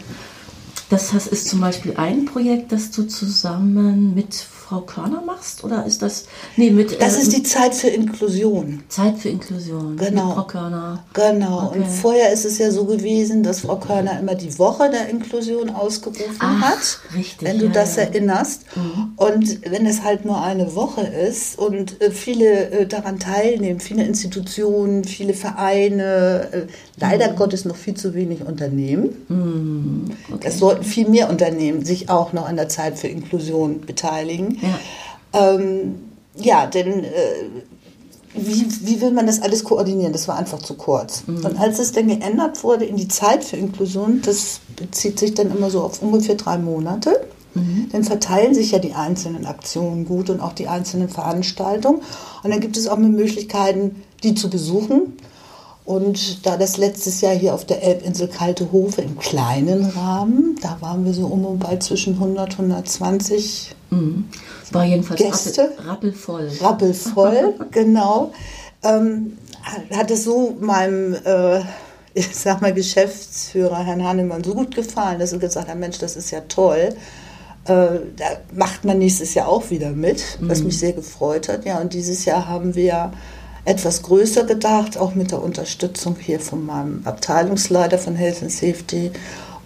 Das 0.91 1.15
ist 1.15 1.49
zum 1.49 1.61
Beispiel 1.61 1.95
ein 1.97 2.25
Projekt, 2.25 2.73
das 2.73 2.91
du 2.91 3.05
zusammen 3.05 4.13
mit 4.13 4.35
Frau 4.71 4.83
Körner 4.83 5.21
machst? 5.21 5.65
Oder 5.65 5.85
ist 5.85 6.01
das. 6.01 6.27
Nee, 6.57 6.71
mit. 6.71 7.03
Das 7.03 7.17
äh, 7.17 7.23
ist 7.23 7.33
die 7.33 7.43
Zeit 7.43 7.75
für 7.75 7.89
Inklusion. 7.89 8.85
Zeit 8.89 9.19
für 9.19 9.29
Inklusion. 9.29 9.97
Genau. 9.97 10.27
Mit 10.27 10.35
Frau 10.37 10.45
Körner. 10.45 11.05
Genau. 11.13 11.67
Okay. 11.67 11.79
Und 11.79 11.87
vorher 11.89 12.33
ist 12.33 12.45
es 12.45 12.59
ja 12.59 12.71
so 12.71 12.85
gewesen, 12.85 13.43
dass 13.43 13.63
Frau 13.63 13.75
Körner 13.79 14.21
immer 14.21 14.37
die 14.37 14.57
Woche 14.61 14.89
der 14.89 15.09
Inklusion 15.09 15.71
ausgerufen 15.71 16.37
Ach, 16.39 16.61
hat. 16.61 17.01
Richtig. 17.17 17.49
Wenn 17.49 17.59
du 17.59 17.67
ja, 17.67 17.73
das 17.73 17.97
ja. 17.97 18.05
erinnerst. 18.05 18.63
Mhm. 18.77 19.13
Und 19.17 19.69
wenn 19.69 19.87
es 19.87 20.05
halt 20.05 20.25
nur 20.25 20.41
eine 20.41 20.77
Woche 20.77 21.01
ist 21.01 21.59
und 21.59 22.01
äh, 22.01 22.13
viele 22.13 22.71
äh, 22.71 22.87
daran 22.87 23.19
teilnehmen, 23.19 23.81
viele 23.81 24.05
Institutionen, 24.05 25.03
viele 25.03 25.35
Vereine, 25.35 26.49
äh, 26.53 26.67
leider 26.97 27.33
mhm. 27.33 27.37
Gottes 27.37 27.65
noch 27.65 27.75
viel 27.75 27.95
zu 27.95 28.15
wenig 28.15 28.43
Unternehmen. 28.47 29.17
Mhm. 29.29 30.11
Okay. 30.33 30.47
Es 30.47 30.61
sollten 30.61 30.85
viel 30.85 31.09
mehr 31.09 31.29
Unternehmen 31.29 31.85
sich 31.85 32.09
auch 32.09 32.33
noch 32.33 32.47
an 32.49 32.55
der 32.55 32.69
Zeit 32.69 33.01
für 33.01 33.09
Inklusion 33.09 33.81
beteiligen. 33.81 34.60
Ja, 34.63 34.79
ähm, 35.33 36.13
ja 36.37 36.67
denn 36.67 37.05
äh, 37.05 37.11
wie, 38.35 38.67
wie 38.87 39.01
will 39.01 39.11
man 39.11 39.27
das 39.27 39.43
alles 39.43 39.65
koordinieren? 39.65 40.13
Das 40.13 40.29
war 40.29 40.37
einfach 40.37 40.61
zu 40.61 40.75
kurz. 40.75 41.25
Mhm. 41.27 41.45
Und 41.45 41.59
als 41.59 41.79
es 41.79 41.93
dann 41.93 42.09
geändert 42.09 42.63
wurde 42.63 42.85
in 42.85 42.97
die 42.97 43.09
Zeit 43.09 43.43
für 43.43 43.57
Inklusion, 43.57 44.23
das 44.25 44.61
bezieht 44.77 45.19
sich 45.19 45.35
dann 45.35 45.51
immer 45.51 45.71
so 45.71 45.83
auf 45.83 46.01
ungefähr 46.03 46.37
drei 46.37 46.57
Monate. 46.59 47.27
Mhm. 47.55 47.89
Dann 47.91 48.05
verteilen 48.05 48.55
sich 48.55 48.71
ja 48.71 48.79
die 48.79 48.95
einzelnen 48.95 49.47
Aktionen 49.47 50.07
gut 50.07 50.31
und 50.31 50.41
auch 50.41 50.53
die 50.53 50.69
einzelnen 50.69 51.09
Veranstaltungen. 51.09 52.03
Und 52.43 52.51
dann 52.51 52.61
gibt 52.61 52.77
es 52.77 52.87
auch 52.87 52.97
mehr 52.97 53.09
Möglichkeiten, 53.09 54.03
die 54.23 54.35
zu 54.35 54.49
besuchen. 54.49 55.15
Und 55.85 56.47
da 56.47 56.57
das 56.57 56.77
letztes 56.77 57.21
Jahr 57.21 57.35
hier 57.35 57.53
auf 57.53 57.65
der 57.65 57.83
Elbinsel 57.83 58.29
Kalte 58.29 58.71
Hofe 58.71 59.03
im 59.03 59.19
kleinen 59.19 59.87
Rahmen, 59.87 60.57
da 60.63 60.77
waren 60.81 61.05
wir 61.05 61.13
so 61.13 61.27
um 61.27 61.45
und 61.45 61.59
bei 61.59 61.79
zwischen 61.79 62.15
100, 62.15 62.53
120 62.53 63.75
mhm. 63.91 64.27
War 64.73 64.85
jedenfalls 64.85 65.21
Gäste. 65.21 65.73
rappelvoll. 65.87 66.51
Rappelvoll, 66.61 67.55
genau. 67.71 68.33
Ähm, 68.83 69.37
hat 69.93 70.11
es 70.11 70.25
so 70.25 70.57
meinem, 70.61 71.15
äh, 71.25 71.61
ich 72.15 72.35
sag 72.35 72.61
mal, 72.61 72.73
Geschäftsführer, 72.73 73.85
Herrn 73.85 74.05
Hannemann, 74.05 74.45
so 74.45 74.55
gut 74.55 74.75
gefallen, 74.75 75.19
dass 75.19 75.33
er 75.33 75.39
gesagt 75.39 75.69
hat, 75.69 75.79
Mensch, 75.79 75.99
das 75.99 76.17
ist 76.17 76.31
ja 76.31 76.41
toll. 76.49 76.95
Äh, 77.65 78.01
da 78.17 78.25
macht 78.55 78.85
man 78.85 78.99
nächstes 78.99 79.35
Jahr 79.35 79.49
auch 79.49 79.71
wieder 79.71 79.91
mit, 79.91 80.39
was 80.41 80.61
mhm. 80.61 80.67
mich 80.67 80.79
sehr 80.79 80.93
gefreut 80.93 81.49
hat. 81.49 81.65
Ja, 81.65 81.79
und 81.79 81.93
dieses 81.93 82.25
Jahr 82.25 82.49
haben 82.49 82.75
wir 82.75 83.13
etwas 83.65 84.03
größer 84.03 84.45
gedacht, 84.45 84.97
auch 84.97 85.15
mit 85.15 85.31
der 85.33 85.43
Unterstützung 85.43 86.17
hier 86.19 86.41
von 86.41 86.65
meinem 86.65 87.03
Abteilungsleiter 87.05 87.99
von 87.99 88.17
Health 88.17 88.43
and 88.43 88.53
Safety 88.53 89.11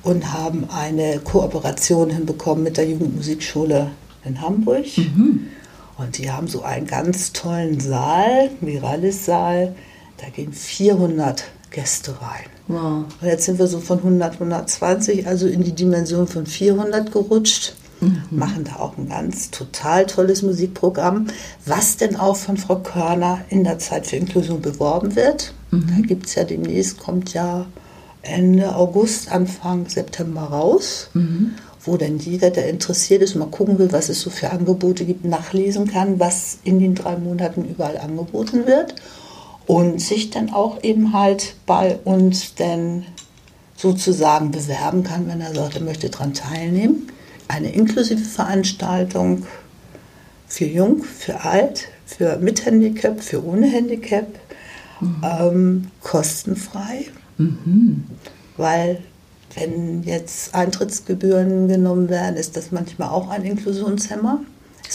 und 0.03 0.33
haben 0.33 0.69
eine 0.71 1.21
Kooperation 1.21 2.11
hinbekommen 2.11 2.65
mit 2.65 2.77
der 2.77 2.89
Jugendmusikschule 2.89 3.93
in 4.25 4.41
Hamburg. 4.41 4.87
Mhm. 4.97 5.49
Und 5.97 6.19
die 6.19 6.31
haben 6.31 6.49
so 6.49 6.63
einen 6.63 6.87
ganz 6.87 7.33
tollen 7.33 7.81
Saal, 7.81 8.51
Miralis-Saal. 8.61 9.75
Da 10.19 10.29
gehen 10.29 10.53
400 10.53 11.45
Gäste 11.71 12.13
rein. 12.21 12.47
Wow. 12.67 13.05
Und 13.21 13.27
jetzt 13.27 13.45
sind 13.45 13.59
wir 13.59 13.67
so 13.67 13.81
von 13.81 13.99
100, 13.99 14.35
120, 14.35 15.27
also 15.27 15.47
in 15.47 15.63
die 15.63 15.75
Dimension 15.75 16.27
von 16.27 16.47
400 16.47 17.13
gerutscht. 17.13 17.75
Mhm. 18.01 18.23
Machen 18.31 18.65
da 18.65 18.77
auch 18.77 18.97
ein 18.99 19.09
ganz 19.09 19.51
total 19.51 20.07
tolles 20.07 20.43
Musikprogramm, 20.43 21.29
was 21.65 21.97
denn 21.97 22.17
auch 22.17 22.37
von 22.37 22.57
Frau 22.57 22.77
Körner 22.77 23.45
in 23.51 23.65
der 23.65 23.79
Zeit 23.79 24.07
für 24.07 24.17
Inklusion 24.17 24.61
beworben 24.61 25.15
wird. 25.15 25.53
Mhm. 25.71 25.87
Da 25.89 26.07
gibt 26.07 26.27
es 26.27 26.35
ja 26.35 26.45
demnächst, 26.45 26.99
kommt 26.99 27.35
ja 27.35 27.67
Ende 28.23 28.75
August, 28.75 29.31
Anfang 29.31 29.89
September 29.89 30.43
raus. 30.43 31.11
Mhm 31.13 31.53
wo 31.85 31.97
dann 31.97 32.19
jeder, 32.19 32.51
der 32.51 32.69
interessiert 32.69 33.23
ist, 33.23 33.35
mal 33.35 33.47
gucken 33.47 33.79
will, 33.79 33.93
was 33.93 34.09
es 34.09 34.21
so 34.21 34.31
für 34.31 34.51
Angebote 34.51 35.05
gibt, 35.05 35.25
nachlesen 35.25 35.87
kann, 35.87 36.19
was 36.19 36.59
in 36.65 36.81
den 36.81 36.95
drei 36.95 37.17
Monaten 37.17 37.65
überall 37.65 37.99
angeboten 37.99 38.67
wird 38.67 38.95
und 39.67 40.01
sich 40.01 40.31
dann 40.31 40.51
auch 40.51 40.83
eben 40.83 41.13
halt 41.13 41.57
bei 41.67 41.99
uns 42.05 42.55
dann 42.55 43.05
sozusagen 43.77 44.51
bewerben 44.51 45.03
kann, 45.03 45.29
wenn 45.29 45.41
er 45.41 45.55
sagt, 45.55 45.77
er 45.77 45.83
möchte 45.83 46.09
daran 46.09 46.33
teilnehmen 46.33 47.09
eine 47.49 47.73
inklusive 47.73 48.25
Veranstaltung 48.25 49.47
für 50.47 50.67
jung, 50.67 51.03
für 51.03 51.45
alt, 51.45 51.89
für 52.07 52.39
mit 52.39 52.65
Handicap, 52.65 53.21
für 53.23 53.45
ohne 53.45 53.67
Handicap, 53.67 54.27
mhm. 55.01 55.23
ähm, 55.23 55.91
kostenfrei. 56.01 57.07
Mhm. 57.39 58.05
Weil 58.57 59.03
wenn 59.55 60.03
jetzt 60.03 60.55
Eintrittsgebühren 60.55 61.69
genommen 61.69 62.09
werden, 62.09 62.37
ist 62.37 62.57
das 62.57 62.73
manchmal 62.73 63.09
auch 63.09 63.29
ein 63.29 63.45
Inklusionshemmer. 63.45 64.41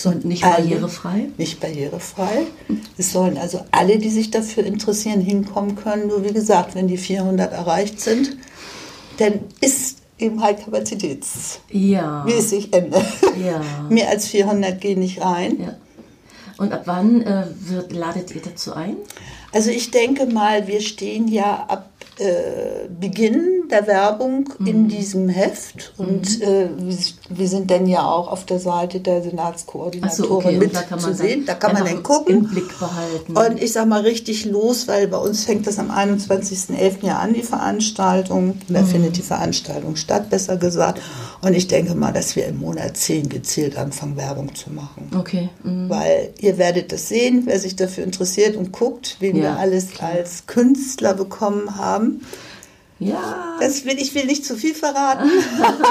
Und 0.05 0.23
nicht 0.25 0.43
alle, 0.43 0.63
barrierefrei? 0.63 1.29
Nicht 1.37 1.59
barrierefrei. 1.59 2.45
Es 2.97 3.11
sollen 3.11 3.37
also 3.37 3.65
alle, 3.71 3.97
die 3.97 4.09
sich 4.09 4.31
dafür 4.31 4.63
interessieren, 4.63 5.19
hinkommen 5.19 5.75
können. 5.75 6.07
Nur 6.07 6.23
wie 6.23 6.33
gesagt, 6.33 6.75
wenn 6.75 6.87
die 6.87 6.97
400 6.97 7.51
erreicht 7.51 7.99
sind, 7.99 8.37
dann 9.17 9.41
ist 9.61 9.97
eben 10.17 10.41
halt 10.41 10.63
kapazitätsmäßig 10.63 11.69
ja. 11.71 12.77
Ende. 12.77 13.01
Ja. 13.43 13.61
Mehr 13.89 14.09
als 14.09 14.27
400 14.27 14.79
gehen 14.79 14.99
nicht 14.99 15.21
rein. 15.21 15.59
Ja. 15.59 15.75
Und 16.57 16.73
ab 16.73 16.83
wann 16.85 17.21
äh, 17.21 17.45
wird, 17.61 17.93
ladet 17.93 18.35
ihr 18.35 18.41
dazu 18.41 18.73
ein? 18.73 18.97
Also 19.51 19.71
ich 19.71 19.91
denke 19.91 20.25
mal, 20.25 20.67
wir 20.67 20.81
stehen 20.81 21.27
ja 21.27 21.65
ab 21.67 21.89
äh, 22.19 22.87
Beginn 22.99 23.67
der 23.71 23.87
Werbung 23.87 24.49
mhm. 24.59 24.67
in 24.67 24.87
diesem 24.87 25.29
Heft 25.29 25.93
und 25.97 26.39
mhm. 26.39 26.43
äh, 26.43 26.67
wir 27.29 27.47
sind 27.47 27.71
dann 27.71 27.85
ja 27.87 28.03
auch 28.03 28.31
auf 28.31 28.45
der 28.45 28.59
Seite 28.59 28.99
der 28.99 29.21
Senatskoordinatoren 29.21 30.29
so, 30.29 30.37
okay. 30.37 30.57
mit 30.57 30.73
zu 31.01 31.13
sehen. 31.13 31.45
Da 31.45 31.53
kann 31.53 31.73
man 31.73 31.85
dann 31.85 32.03
gucken. 32.03 32.35
Im 32.35 32.47
Blick 32.47 32.79
behalten. 32.79 33.37
Und 33.37 33.61
ich 33.61 33.71
sag 33.71 33.87
mal 33.87 34.01
richtig 34.01 34.45
los, 34.45 34.87
weil 34.87 35.07
bei 35.07 35.17
uns 35.17 35.45
fängt 35.45 35.67
das 35.67 35.79
am 35.79 35.91
21.11. 35.91 37.05
ja 37.05 37.19
an, 37.19 37.33
die 37.33 37.43
Veranstaltung. 37.43 38.59
Da 38.67 38.81
mhm. 38.81 38.87
findet 38.87 39.17
die 39.17 39.21
Veranstaltung 39.21 39.95
statt, 39.95 40.29
besser 40.29 40.57
gesagt. 40.57 41.01
Und 41.41 41.53
ich 41.53 41.67
denke 41.67 41.95
mal, 41.95 42.11
dass 42.11 42.35
wir 42.35 42.47
im 42.47 42.59
Monat 42.59 42.97
10 42.97 43.29
gezielt 43.29 43.77
anfangen, 43.77 44.17
Werbung 44.17 44.55
zu 44.55 44.71
machen. 44.71 45.09
Okay. 45.17 45.49
Mhm. 45.63 45.89
Weil 45.89 46.33
ihr 46.39 46.57
werdet 46.57 46.91
das 46.91 47.07
sehen, 47.07 47.43
wer 47.45 47.59
sich 47.59 47.75
dafür 47.75 48.03
interessiert 48.03 48.55
und 48.55 48.71
guckt, 48.71 49.17
wen 49.19 49.37
ja, 49.37 49.43
wir 49.43 49.59
alles 49.59 49.91
klar. 49.91 50.11
als 50.11 50.47
Künstler 50.47 51.13
bekommen 51.13 51.77
haben. 51.77 52.08
Ja. 52.99 53.55
Das 53.61 53.85
will, 53.85 53.97
ich 53.97 54.13
will 54.13 54.25
nicht 54.25 54.45
zu 54.45 54.57
viel 54.57 54.75
verraten. 54.75 55.29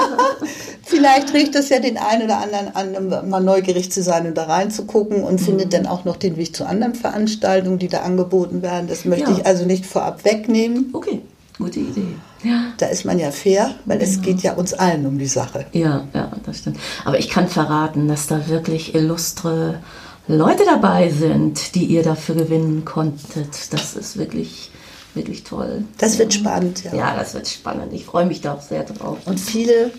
Vielleicht 0.83 1.33
riecht 1.33 1.55
das 1.55 1.69
ja 1.69 1.79
den 1.79 1.97
einen 1.97 2.23
oder 2.23 2.37
anderen 2.37 2.75
an, 2.75 3.29
mal 3.29 3.41
neugierig 3.41 3.91
zu 3.91 4.03
sein 4.03 4.27
und 4.27 4.37
da 4.37 4.43
reinzugucken 4.43 5.23
und 5.23 5.41
mhm. 5.41 5.45
findet 5.45 5.73
dann 5.73 5.87
auch 5.87 6.05
noch 6.05 6.17
den 6.17 6.37
Weg 6.37 6.55
zu 6.55 6.67
anderen 6.67 6.93
Veranstaltungen, 6.93 7.79
die 7.79 7.87
da 7.87 8.01
angeboten 8.01 8.61
werden. 8.61 8.87
Das 8.87 9.05
möchte 9.05 9.31
ja. 9.31 9.37
ich 9.37 9.45
also 9.45 9.65
nicht 9.65 9.87
vorab 9.87 10.23
wegnehmen. 10.23 10.91
Okay, 10.93 11.21
gute 11.57 11.79
Idee. 11.79 12.15
Ja. 12.43 12.73
Da 12.77 12.85
ist 12.85 13.05
man 13.05 13.17
ja 13.17 13.31
fair, 13.31 13.71
weil 13.85 13.97
genau. 13.97 14.09
es 14.09 14.21
geht 14.21 14.41
ja 14.41 14.53
uns 14.53 14.73
allen 14.73 15.05
um 15.07 15.17
die 15.17 15.27
Sache. 15.27 15.65
Ja, 15.73 16.07
ja, 16.13 16.31
das 16.45 16.59
stimmt. 16.59 16.77
Aber 17.05 17.17
ich 17.17 17.29
kann 17.29 17.47
verraten, 17.47 18.07
dass 18.07 18.27
da 18.27 18.47
wirklich 18.47 18.93
illustre 18.93 19.79
Leute 20.27 20.63
dabei 20.63 21.09
sind, 21.09 21.73
die 21.73 21.85
ihr 21.85 22.03
dafür 22.03 22.35
gewinnen 22.35 22.85
konntet. 22.85 23.73
Das 23.73 23.95
ist 23.95 24.17
wirklich 24.17 24.69
wirklich 25.15 25.43
toll. 25.43 25.83
Das 25.97 26.17
wird 26.17 26.33
spannend, 26.33 26.83
ja. 26.83 26.93
Ja, 26.93 27.15
das 27.15 27.33
wird 27.33 27.47
spannend. 27.47 27.93
Ich 27.93 28.05
freue 28.05 28.25
mich 28.25 28.41
da 28.41 28.53
auch 28.53 28.61
sehr 28.61 28.83
drauf. 28.83 29.17
Und 29.25 29.39
viele 29.39 29.91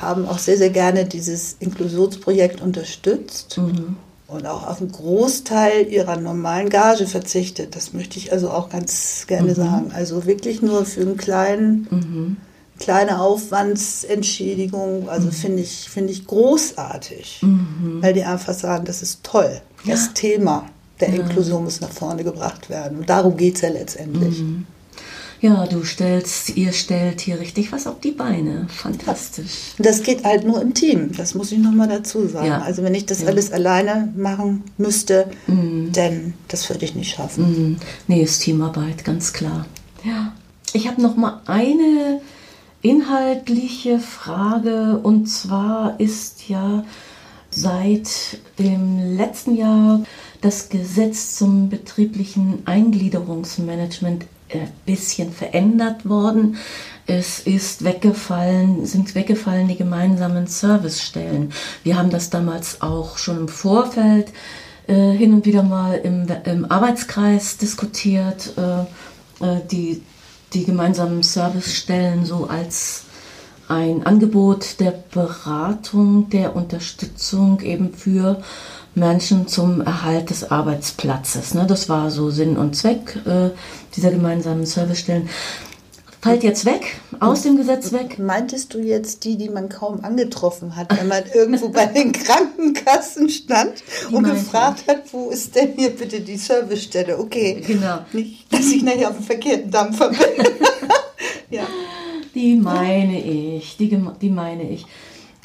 haben 0.00 0.26
auch 0.26 0.38
sehr, 0.38 0.56
sehr 0.56 0.70
gerne 0.70 1.04
dieses 1.04 1.56
Inklusionsprojekt 1.60 2.60
unterstützt. 2.60 3.58
Mhm. 3.58 3.96
Und 4.26 4.46
auch 4.46 4.66
auf 4.66 4.80
einen 4.80 4.90
Großteil 4.90 5.88
ihrer 5.88 6.16
normalen 6.16 6.70
Gage 6.70 7.06
verzichtet. 7.06 7.76
Das 7.76 7.92
möchte 7.92 8.16
ich 8.16 8.32
also 8.32 8.50
auch 8.50 8.70
ganz 8.70 9.26
gerne 9.26 9.50
mhm. 9.50 9.54
sagen. 9.54 9.92
Also 9.94 10.24
wirklich 10.24 10.62
nur 10.62 10.86
für 10.86 11.02
einen 11.02 11.18
kleinen, 11.18 11.86
mhm. 11.90 12.36
kleine 12.78 13.20
Aufwandsentschädigung. 13.20 15.10
Also 15.10 15.26
mhm. 15.26 15.32
finde 15.32 15.62
ich, 15.62 15.90
find 15.90 16.10
ich 16.10 16.26
großartig. 16.26 17.40
Mhm. 17.42 17.98
Weil 18.00 18.14
die 18.14 18.24
einfach 18.24 18.54
sagen, 18.54 18.86
das 18.86 19.02
ist 19.02 19.22
toll. 19.22 19.60
Das 19.86 20.06
ja. 20.06 20.12
Thema 20.14 20.64
der 21.02 21.10
ja. 21.10 21.22
Inklusion 21.22 21.64
muss 21.64 21.80
nach 21.80 21.90
vorne 21.90 22.24
gebracht 22.24 22.70
werden. 22.70 22.98
Und 22.98 23.10
darum 23.10 23.36
geht 23.36 23.56
es 23.56 23.60
ja 23.60 23.68
letztendlich. 23.68 24.40
Mhm. 24.40 24.66
Ja, 25.42 25.66
du 25.66 25.82
stellst, 25.82 26.56
ihr 26.56 26.72
stellt 26.72 27.20
hier 27.20 27.40
richtig 27.40 27.72
was 27.72 27.88
auf 27.88 27.98
die 27.98 28.12
Beine. 28.12 28.68
Fantastisch. 28.68 29.72
Das 29.76 30.04
geht 30.04 30.22
halt 30.22 30.44
nur 30.44 30.62
im 30.62 30.72
Team, 30.72 31.10
das 31.16 31.34
muss 31.34 31.50
ich 31.50 31.58
nochmal 31.58 31.88
dazu 31.88 32.28
sagen. 32.28 32.46
Ja. 32.46 32.62
Also 32.62 32.84
wenn 32.84 32.94
ich 32.94 33.06
das 33.06 33.22
ja. 33.22 33.26
alles 33.26 33.50
alleine 33.50 34.12
machen 34.16 34.62
müsste, 34.78 35.28
mhm. 35.48 35.90
dann 35.92 36.34
das 36.46 36.70
würde 36.70 36.84
ich 36.84 36.94
nicht 36.94 37.16
schaffen. 37.16 37.70
Mhm. 37.70 37.76
Nee, 38.06 38.22
ist 38.22 38.38
Teamarbeit, 38.38 39.04
ganz 39.04 39.32
klar. 39.32 39.66
Ja. 40.04 40.32
Ich 40.74 40.86
habe 40.86 41.02
noch 41.02 41.16
mal 41.16 41.42
eine 41.46 42.20
inhaltliche 42.80 43.98
Frage 43.98 45.00
und 45.02 45.26
zwar 45.26 45.98
ist 45.98 46.48
ja 46.48 46.84
seit 47.50 48.38
dem 48.60 49.16
letzten 49.16 49.56
Jahr 49.56 50.02
das 50.42 50.68
Gesetz 50.68 51.36
zum 51.36 51.70
betrieblichen 51.70 52.62
Eingliederungsmanagement 52.66 54.26
ein 54.52 54.70
bisschen 54.84 55.32
verändert 55.32 56.06
worden. 56.06 56.56
Es 57.06 57.40
ist 57.40 57.84
weggefallen, 57.84 58.84
sind 58.84 59.14
weggefallen 59.14 59.68
die 59.68 59.76
gemeinsamen 59.76 60.46
Servicestellen. 60.46 61.52
Wir 61.84 61.96
haben 61.96 62.10
das 62.10 62.30
damals 62.30 62.82
auch 62.82 63.18
schon 63.18 63.38
im 63.38 63.48
Vorfeld 63.48 64.28
äh, 64.86 65.12
hin 65.12 65.32
und 65.32 65.46
wieder 65.46 65.62
mal 65.62 65.94
im, 65.94 66.26
im 66.44 66.70
Arbeitskreis 66.70 67.56
diskutiert, 67.56 68.52
äh, 68.56 68.82
äh, 69.44 69.60
die, 69.70 70.02
die 70.52 70.64
gemeinsamen 70.64 71.22
Servicestellen 71.22 72.24
so 72.24 72.46
als 72.46 73.04
ein 73.68 74.04
Angebot 74.04 74.80
der 74.80 74.90
Beratung, 74.90 76.28
der 76.30 76.54
Unterstützung 76.54 77.60
eben 77.60 77.94
für 77.94 78.42
Menschen 78.94 79.48
zum 79.48 79.80
Erhalt 79.80 80.30
des 80.30 80.50
Arbeitsplatzes. 80.50 81.54
Ne? 81.54 81.66
Das 81.66 81.88
war 81.88 82.10
so 82.10 82.30
Sinn 82.30 82.56
und 82.56 82.76
Zweck 82.76 83.18
äh, 83.26 83.50
dieser 83.96 84.10
gemeinsamen 84.10 84.66
Servicestellen. 84.66 85.28
Fällt 86.20 86.44
jetzt 86.44 86.64
weg, 86.64 87.00
aus 87.18 87.42
dem 87.42 87.56
Gesetz 87.56 87.90
weg. 87.92 88.20
Meintest 88.20 88.74
du 88.74 88.78
jetzt 88.78 89.24
die, 89.24 89.36
die 89.36 89.48
man 89.48 89.68
kaum 89.68 90.04
angetroffen 90.04 90.76
hat, 90.76 90.96
wenn 90.96 91.08
man 91.08 91.24
irgendwo 91.34 91.70
bei 91.70 91.86
den 91.86 92.12
Krankenkassen 92.12 93.28
stand 93.28 93.82
die 94.08 94.14
und 94.14 94.22
gefragt 94.22 94.84
hat, 94.86 95.12
wo 95.12 95.30
ist 95.30 95.56
denn 95.56 95.72
hier 95.76 95.90
bitte 95.90 96.20
die 96.20 96.36
Servicestelle? 96.36 97.18
Okay, 97.18 97.60
genau. 97.66 98.04
Nicht, 98.12 98.52
dass 98.52 98.70
ich 98.70 98.84
nachher 98.84 99.08
auf 99.08 99.16
dem 99.16 99.24
verkehrten 99.24 99.72
Dampfer 99.72 100.10
bin. 100.10 100.46
ja. 101.50 101.66
Die 102.36 102.54
meine 102.54 103.20
ich, 103.20 103.76
die, 103.76 103.88
die 104.20 104.30
meine 104.30 104.70
ich. 104.70 104.86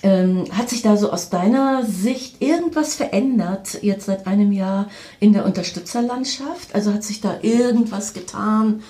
Ähm, 0.07 0.45
hat 0.57 0.69
sich 0.69 0.81
da 0.81 0.95
so 0.95 1.11
aus 1.11 1.29
deiner 1.29 1.83
Sicht 1.83 2.41
irgendwas 2.41 2.95
verändert 2.95 3.79
jetzt 3.81 4.05
seit 4.05 4.25
einem 4.25 4.53
Jahr 4.53 4.87
in 5.19 5.33
der 5.33 5.45
Unterstützerlandschaft? 5.45 6.73
Also 6.73 6.93
hat 6.93 7.03
sich 7.03 7.19
da 7.19 7.35
irgendwas 7.41 8.13
getan, 8.13 8.83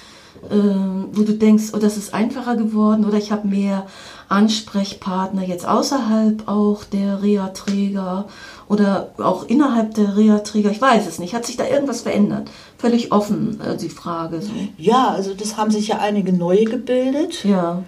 ähm, 0.51 1.07
wo 1.13 1.23
du 1.23 1.33
denkst, 1.33 1.69
oh, 1.73 1.77
das 1.77 1.97
ist 1.97 2.13
einfacher 2.13 2.55
geworden 2.55 3.03
oder 3.03 3.17
ich 3.17 3.31
habe 3.31 3.47
mehr 3.47 3.87
Ansprechpartner 4.29 5.43
jetzt 5.43 5.67
außerhalb 5.67 6.47
auch 6.47 6.83
der 6.83 7.23
Reha-Träger 7.23 8.27
oder 8.67 9.09
auch 9.17 9.47
innerhalb 9.47 9.95
der 9.95 10.17
Reha-Träger? 10.17 10.69
Ich 10.69 10.81
weiß 10.81 11.07
es 11.07 11.17
nicht. 11.17 11.33
Hat 11.33 11.47
sich 11.47 11.57
da 11.57 11.65
irgendwas 11.65 12.01
verändert? 12.01 12.51
Völlig 12.77 13.11
offen 13.11 13.59
äh, 13.61 13.75
die 13.75 13.89
Frage. 13.89 14.39
So. 14.43 14.51
Ja, 14.77 15.07
also 15.07 15.33
das 15.33 15.57
haben 15.57 15.71
sich 15.71 15.87
ja 15.87 15.97
einige 15.97 16.31
neue 16.31 16.65
gebildet. 16.65 17.43
Ja. 17.43 17.81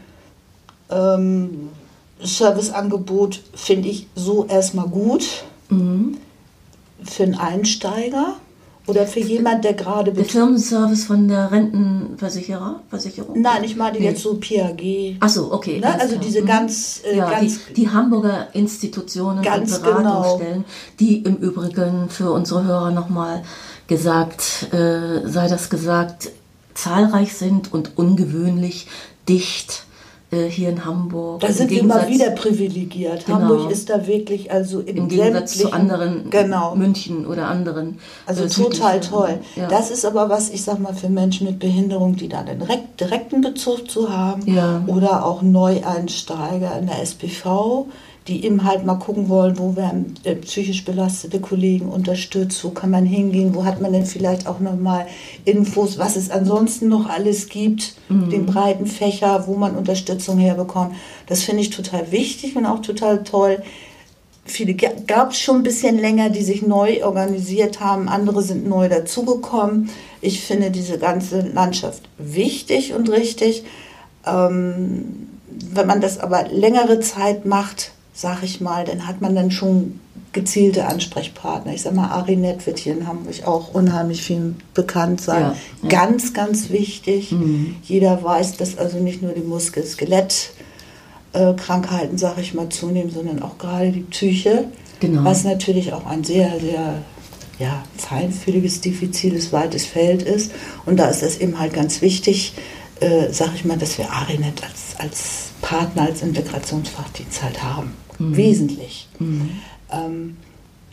Ähm, 0.89 1.69
Serviceangebot 2.21 3.41
finde 3.53 3.89
ich 3.89 4.07
so 4.15 4.45
erstmal 4.45 4.87
gut 4.87 5.43
mhm. 5.69 6.17
für 7.03 7.23
einen 7.23 7.35
Einsteiger 7.35 8.35
oder 8.89 9.05
für 9.05 9.19
jemand, 9.19 9.63
der 9.63 9.73
gerade... 9.73 10.11
Der 10.11 10.25
Firmenservice 10.25 11.05
von 11.05 11.27
der 11.27 11.51
Rentenversicherer? 11.51 12.81
Versicherung? 12.89 13.39
Nein, 13.39 13.63
ich 13.63 13.75
meine 13.75 13.99
nee. 13.99 14.05
jetzt 14.05 14.23
so 14.23 14.39
PAG. 14.39 15.17
Ach 15.19 15.29
so, 15.29 15.53
okay. 15.53 15.79
Ne? 15.79 15.93
Also 15.93 16.15
klar. 16.15 16.25
diese 16.25 16.41
mhm. 16.41 16.45
ganz... 16.47 17.01
Äh, 17.05 17.17
ja, 17.17 17.29
ganz 17.29 17.59
die, 17.69 17.73
die, 17.75 17.89
Hamburger 17.89 18.47
Institutionen 18.53 19.43
ganz 19.43 19.77
und 19.77 19.83
Beratungsstellen, 19.83 20.53
genau. 20.53 20.65
die 20.99 21.17
im 21.19 21.35
Übrigen 21.35 22.09
für 22.09 22.31
unsere 22.31 22.63
Hörer 22.63 22.91
nochmal 22.91 23.43
gesagt, 23.87 24.73
äh, 24.73 25.27
sei 25.27 25.47
das 25.47 25.69
gesagt, 25.69 26.31
zahlreich 26.73 27.35
sind 27.35 27.71
und 27.71 27.97
ungewöhnlich 27.97 28.87
dicht 29.27 29.83
hier 30.31 30.69
in 30.69 30.85
Hamburg. 30.85 31.41
Da 31.41 31.51
sind 31.51 31.71
wir 31.71 31.83
mal 31.83 32.07
wieder 32.07 32.29
privilegiert. 32.31 33.25
Genau, 33.25 33.39
Hamburg 33.39 33.71
ist 33.71 33.89
da 33.89 34.05
wirklich 34.05 34.51
also 34.51 34.79
im, 34.79 34.97
im 34.97 35.07
Gegensatz 35.07 35.57
zu 35.57 35.73
anderen 35.73 36.29
genau. 36.29 36.75
München 36.75 37.25
oder 37.25 37.47
anderen. 37.47 37.97
Also 38.27 38.43
äh, 38.43 38.47
total 38.47 38.99
toll. 38.99 39.39
Ja. 39.55 39.67
Das 39.67 39.89
ist 39.89 40.05
aber 40.05 40.29
was, 40.29 40.51
ich 40.51 40.63
sag 40.63 40.79
mal, 40.79 40.93
für 40.93 41.09
Menschen 41.09 41.47
mit 41.47 41.57
Behinderung, 41.57 42.15
die 42.15 42.29
da 42.29 42.43
den 42.43 42.59
direkt, 42.59 42.99
direkten 42.99 43.41
Bezug 43.41 43.89
zu 43.89 44.15
haben 44.15 44.43
ja. 44.45 44.83
oder 44.85 45.25
auch 45.25 45.41
Neueinsteiger 45.41 46.77
in 46.77 46.87
der 46.87 47.01
SPV 47.01 47.87
die 48.29 48.45
eben 48.45 48.63
halt 48.63 48.85
mal 48.85 48.95
gucken 48.95 49.27
wollen, 49.27 49.57
wo 49.57 49.75
werden 49.75 50.13
äh, 50.23 50.35
psychisch 50.35 50.85
belastete 50.85 51.39
Kollegen 51.39 51.89
unterstützt, 51.89 52.63
wo 52.63 52.69
kann 52.69 52.91
man 52.91 53.05
hingehen, 53.05 53.55
wo 53.55 53.65
hat 53.65 53.81
man 53.81 53.91
denn 53.91 54.05
vielleicht 54.05 54.47
auch 54.47 54.59
nochmal 54.59 55.07
Infos, 55.45 55.97
was 55.97 56.15
es 56.15 56.29
ansonsten 56.29 56.87
noch 56.87 57.09
alles 57.09 57.49
gibt, 57.49 57.95
mhm. 58.07 58.29
den 58.29 58.45
breiten 58.45 58.85
Fächer, 58.85 59.47
wo 59.47 59.55
man 59.55 59.75
Unterstützung 59.75 60.37
herbekommt. 60.37 60.95
Das 61.25 61.43
finde 61.43 61.61
ich 61.61 61.71
total 61.71 62.11
wichtig 62.11 62.55
und 62.55 62.65
auch 62.65 62.81
total 62.81 63.23
toll. 63.23 63.61
Viele 64.45 64.73
gab 64.73 65.31
es 65.31 65.39
schon 65.39 65.57
ein 65.57 65.63
bisschen 65.63 65.99
länger, 65.99 66.29
die 66.29 66.43
sich 66.43 66.61
neu 66.61 67.03
organisiert 67.03 67.79
haben, 67.81 68.07
andere 68.07 68.41
sind 68.41 68.67
neu 68.67 68.89
dazugekommen. 68.89 69.89
Ich 70.21 70.41
finde 70.41 70.71
diese 70.71 70.97
ganze 70.97 71.41
Landschaft 71.41 72.03
wichtig 72.17 72.93
und 72.93 73.09
richtig. 73.09 73.63
Ähm, 74.25 75.27
wenn 75.71 75.87
man 75.87 76.01
das 76.01 76.19
aber 76.19 76.47
längere 76.47 76.99
Zeit 76.99 77.45
macht, 77.45 77.91
sag 78.13 78.43
ich 78.43 78.61
mal, 78.61 78.85
dann 78.85 79.07
hat 79.07 79.21
man 79.21 79.35
dann 79.35 79.51
schon 79.51 79.99
gezielte 80.31 80.85
Ansprechpartner. 80.85 81.73
Ich 81.73 81.81
sag 81.83 81.95
mal, 81.95 82.09
Arinet 82.09 82.67
wird 82.67 82.79
hier 82.79 82.93
in 82.93 83.07
Hamburg 83.07 83.45
auch 83.45 83.73
unheimlich 83.73 84.21
viel 84.21 84.55
bekannt 84.73 85.21
sein. 85.21 85.41
Ja, 85.41 85.55
ja. 85.83 85.89
Ganz, 85.89 86.33
ganz 86.33 86.69
wichtig. 86.69 87.31
Mhm. 87.31 87.77
Jeder 87.83 88.21
weiß, 88.23 88.57
dass 88.57 88.77
also 88.77 88.99
nicht 88.99 89.23
nur 89.23 89.33
die 89.33 89.41
Muskel-Skelett-Krankheiten, 89.41 92.17
sag 92.17 92.37
ich 92.37 92.53
mal, 92.53 92.69
zunehmen, 92.69 93.11
sondern 93.11 93.41
auch 93.41 93.57
gerade 93.57 93.91
die 93.91 94.01
Psyche. 94.01 94.65
Genau. 94.99 95.23
Was 95.23 95.45
natürlich 95.45 95.93
auch 95.93 96.05
ein 96.05 96.23
sehr, 96.23 96.59
sehr 96.59 97.01
ja, 97.57 97.83
feinfühliges, 97.97 98.81
diffiziles, 98.81 99.51
weites 99.51 99.85
Feld 99.85 100.21
ist. 100.23 100.51
Und 100.85 100.97
da 100.97 101.09
ist 101.09 101.23
es 101.23 101.39
eben 101.39 101.59
halt 101.59 101.73
ganz 101.73 102.01
wichtig, 102.01 102.53
äh, 102.99 103.31
sage 103.31 103.53
ich 103.55 103.65
mal, 103.65 103.77
dass 103.77 103.97
wir 103.97 104.11
Arinet 104.11 104.61
als, 104.63 104.95
als 104.97 105.48
Partner, 105.69 106.07
als 106.07 106.23
Integrationsfachdienst 106.23 107.43
halt 107.43 107.61
haben. 107.61 107.93
Mhm. 108.17 108.35
Wesentlich. 108.35 109.07
Mhm. 109.19 109.51
Ähm, 109.91 110.37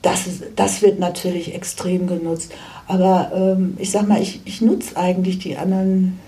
das, 0.02 0.26
ist, 0.26 0.44
das 0.54 0.82
wird 0.82 0.98
natürlich 0.98 1.54
extrem 1.54 2.06
genutzt. 2.06 2.52
Aber 2.86 3.32
ähm, 3.34 3.78
ich 3.78 3.90
sag 3.90 4.06
mal, 4.06 4.20
ich, 4.20 4.42
ich 4.44 4.60
nutze 4.60 4.98
eigentlich 4.98 5.38
die 5.38 5.56
anderen 5.56 6.20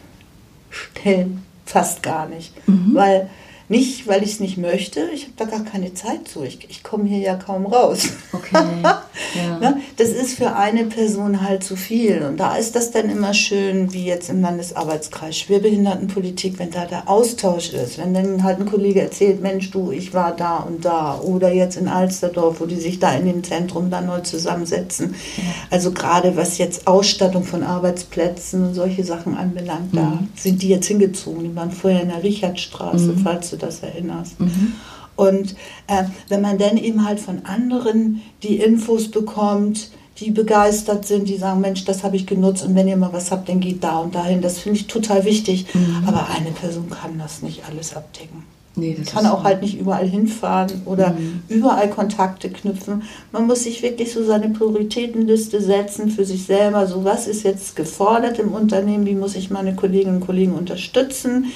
Stellen 0.71 1.43
fast 1.67 2.03
gar 2.03 2.27
nicht. 2.27 2.55
Mhm. 2.67 2.95
Weil 2.95 3.29
nicht, 3.69 4.07
weil 4.07 4.23
ich 4.23 4.33
es 4.33 4.41
nicht 4.41 4.57
möchte, 4.57 5.09
ich 5.13 5.25
habe 5.25 5.33
da 5.37 5.45
gar 5.45 5.65
keine 5.65 5.93
Zeit 5.95 6.27
zu. 6.29 6.43
Ich, 6.43 6.59
ich 6.71 6.83
komme 6.83 7.05
hier 7.05 7.19
ja 7.19 7.35
kaum 7.35 7.67
raus. 7.67 8.09
Okay. 8.33 8.57
Ja. 9.35 9.59
Ne? 9.59 9.81
das 9.97 10.11
ist 10.11 10.35
für 10.35 10.55
eine 10.55 10.85
Person 10.85 11.43
halt 11.43 11.65
zu 11.65 11.77
viel. 11.77 12.23
Und 12.23 12.39
da 12.39 12.57
ist 12.57 12.77
das 12.77 12.93
dann 12.93 13.11
immer 13.11 13.35
schön, 13.35 13.93
wie 13.93 14.05
jetzt 14.05 14.31
im 14.31 14.41
Landesarbeitskreis 14.41 15.37
Schwerbehindertenpolitik, 15.37 16.59
wenn 16.59 16.71
da 16.71 16.87
der 16.87 17.09
Austausch 17.09 17.73
ist. 17.73 17.99
Wenn 17.99 18.15
dann 18.15 18.45
halt 18.45 18.61
ein 18.61 18.67
Kollege 18.67 19.03
erzählt, 19.03 19.43
Mensch, 19.43 19.71
du, 19.71 19.91
ich 19.91 20.15
war 20.15 20.35
da 20.35 20.59
und 20.59 20.85
da. 20.85 21.19
Oder 21.21 21.53
jetzt 21.53 21.77
in 21.77 21.89
Alsterdorf, 21.89 22.61
wo 22.61 22.67
die 22.67 22.77
sich 22.77 23.01
da 23.01 23.13
in 23.13 23.27
dem 23.27 23.43
Zentrum 23.43 23.91
dann 23.91 24.07
neu 24.07 24.21
zusammensetzen. 24.21 25.17
Ja. 25.37 25.43
Also 25.71 25.91
gerade 25.91 26.37
was 26.37 26.59
jetzt 26.59 26.87
Ausstattung 26.87 27.45
von 27.45 27.63
Arbeitsplätzen 27.65 28.69
und 28.69 28.75
solche 28.75 29.05
Sachen 29.05 29.37
anbelangt, 29.37 29.93
mhm. 29.93 29.97
da 29.97 30.23
sind 30.37 30.63
die 30.63 30.69
jetzt 30.69 30.87
hingezogen. 30.87 31.43
Die 31.43 31.57
waren 31.57 31.73
vorher 31.73 32.03
in 32.03 32.09
der 32.09 32.23
Richardstraße, 32.23 33.13
mhm. 33.13 33.19
falls 33.19 33.51
du 33.51 33.57
das 33.59 33.81
erinnerst. 33.81 34.41
Mhm. 34.41 34.75
Und 35.17 35.57
äh, 35.89 36.05
wenn 36.29 36.41
man 36.41 36.59
dann 36.59 36.77
eben 36.77 37.05
halt 37.05 37.19
von 37.19 37.45
anderen 37.45 38.23
die 38.43 38.57
Infos 38.57 39.11
bekommt, 39.11 39.91
die 40.19 40.31
begeistert 40.31 41.07
sind, 41.07 41.29
die 41.29 41.37
sagen, 41.37 41.61
Mensch, 41.61 41.85
das 41.85 42.03
habe 42.03 42.17
ich 42.17 42.27
genutzt 42.27 42.65
und 42.65 42.75
wenn 42.75 42.89
ihr 42.89 42.97
mal 42.97 43.13
was 43.13 43.31
habt, 43.31 43.49
dann 43.49 43.61
geht 43.61 43.85
da 43.85 43.99
und 43.99 44.15
dahin. 44.15 44.43
Das 44.43 44.59
finde 44.59 44.79
ich 44.79 44.87
total 44.87 45.25
wichtig. 45.25 45.67
Mhm. 45.75 46.05
Aber 46.07 46.29
eine 46.31 46.51
Person 46.51 46.91
kann 46.91 47.19
das 47.19 47.43
nicht 47.43 47.63
alles 47.69 47.95
abdecken. 47.97 48.45
Nee, 48.79 48.97
kann 49.11 49.27
auch 49.27 49.43
halt 49.43 49.61
nicht 49.61 49.79
überall 49.79 50.07
hinfahren 50.07 50.83
oder 50.85 51.11
mhm. 51.11 51.43
überall 51.49 51.91
Kontakte 51.91 52.49
knüpfen. 52.49 53.03
Man 53.33 53.47
muss 53.47 53.65
sich 53.65 53.83
wirklich 53.83 54.13
so 54.13 54.25
seine 54.25 54.51
Prioritätenliste 54.51 55.61
setzen 55.61 56.11
für 56.11 56.25
sich 56.25 56.45
selber. 56.45 56.87
So, 56.87 57.05
was 57.05 57.27
ist 57.27 57.43
jetzt 57.43 57.75
gefordert 57.75 58.39
im 58.39 58.53
Unternehmen? 58.53 59.05
Wie 59.05 59.17
muss 59.17 59.35
ich 59.35 59.51
meine 59.51 59.75
Kolleginnen 59.75 60.17
und 60.17 60.27
Kollegen 60.27 60.53
unterstützen? 60.53 61.47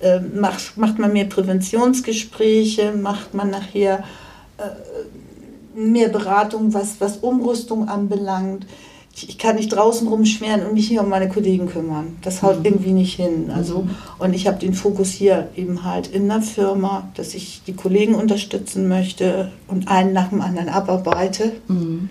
Äh, 0.00 0.20
macht, 0.20 0.76
macht 0.76 0.98
man 0.98 1.12
mehr 1.12 1.24
Präventionsgespräche, 1.24 2.92
macht 2.92 3.34
man 3.34 3.50
nachher 3.50 4.04
äh, 4.58 5.78
mehr 5.78 6.08
Beratung, 6.08 6.74
was, 6.74 7.00
was 7.00 7.18
Umrüstung 7.18 7.88
anbelangt. 7.88 8.66
Ich, 9.14 9.28
ich, 9.28 9.38
kann 9.38 9.56
nicht 9.56 9.70
draußen 9.70 10.06
rumschweren 10.06 10.64
und 10.64 10.74
mich 10.74 10.86
hier 10.86 11.02
um 11.02 11.08
meine 11.08 11.28
Kollegen 11.28 11.66
kümmern. 11.68 12.16
Das 12.22 12.42
haut 12.42 12.60
mhm. 12.60 12.64
irgendwie 12.66 12.92
nicht 12.92 13.16
hin. 13.16 13.50
Also, 13.52 13.82
mhm. 13.82 13.90
Und 14.18 14.34
ich 14.34 14.46
habe 14.46 14.58
den 14.58 14.74
Fokus 14.74 15.10
hier 15.10 15.48
eben 15.56 15.84
halt 15.84 16.06
in 16.06 16.28
der 16.28 16.42
Firma, 16.42 17.08
dass 17.14 17.34
ich 17.34 17.62
die 17.66 17.74
Kollegen 17.74 18.14
unterstützen 18.14 18.86
möchte 18.86 19.50
und 19.66 19.88
einen 19.88 20.12
nach 20.12 20.28
dem 20.28 20.40
anderen 20.40 20.68
abarbeite. 20.68 21.52
Mhm 21.66 22.08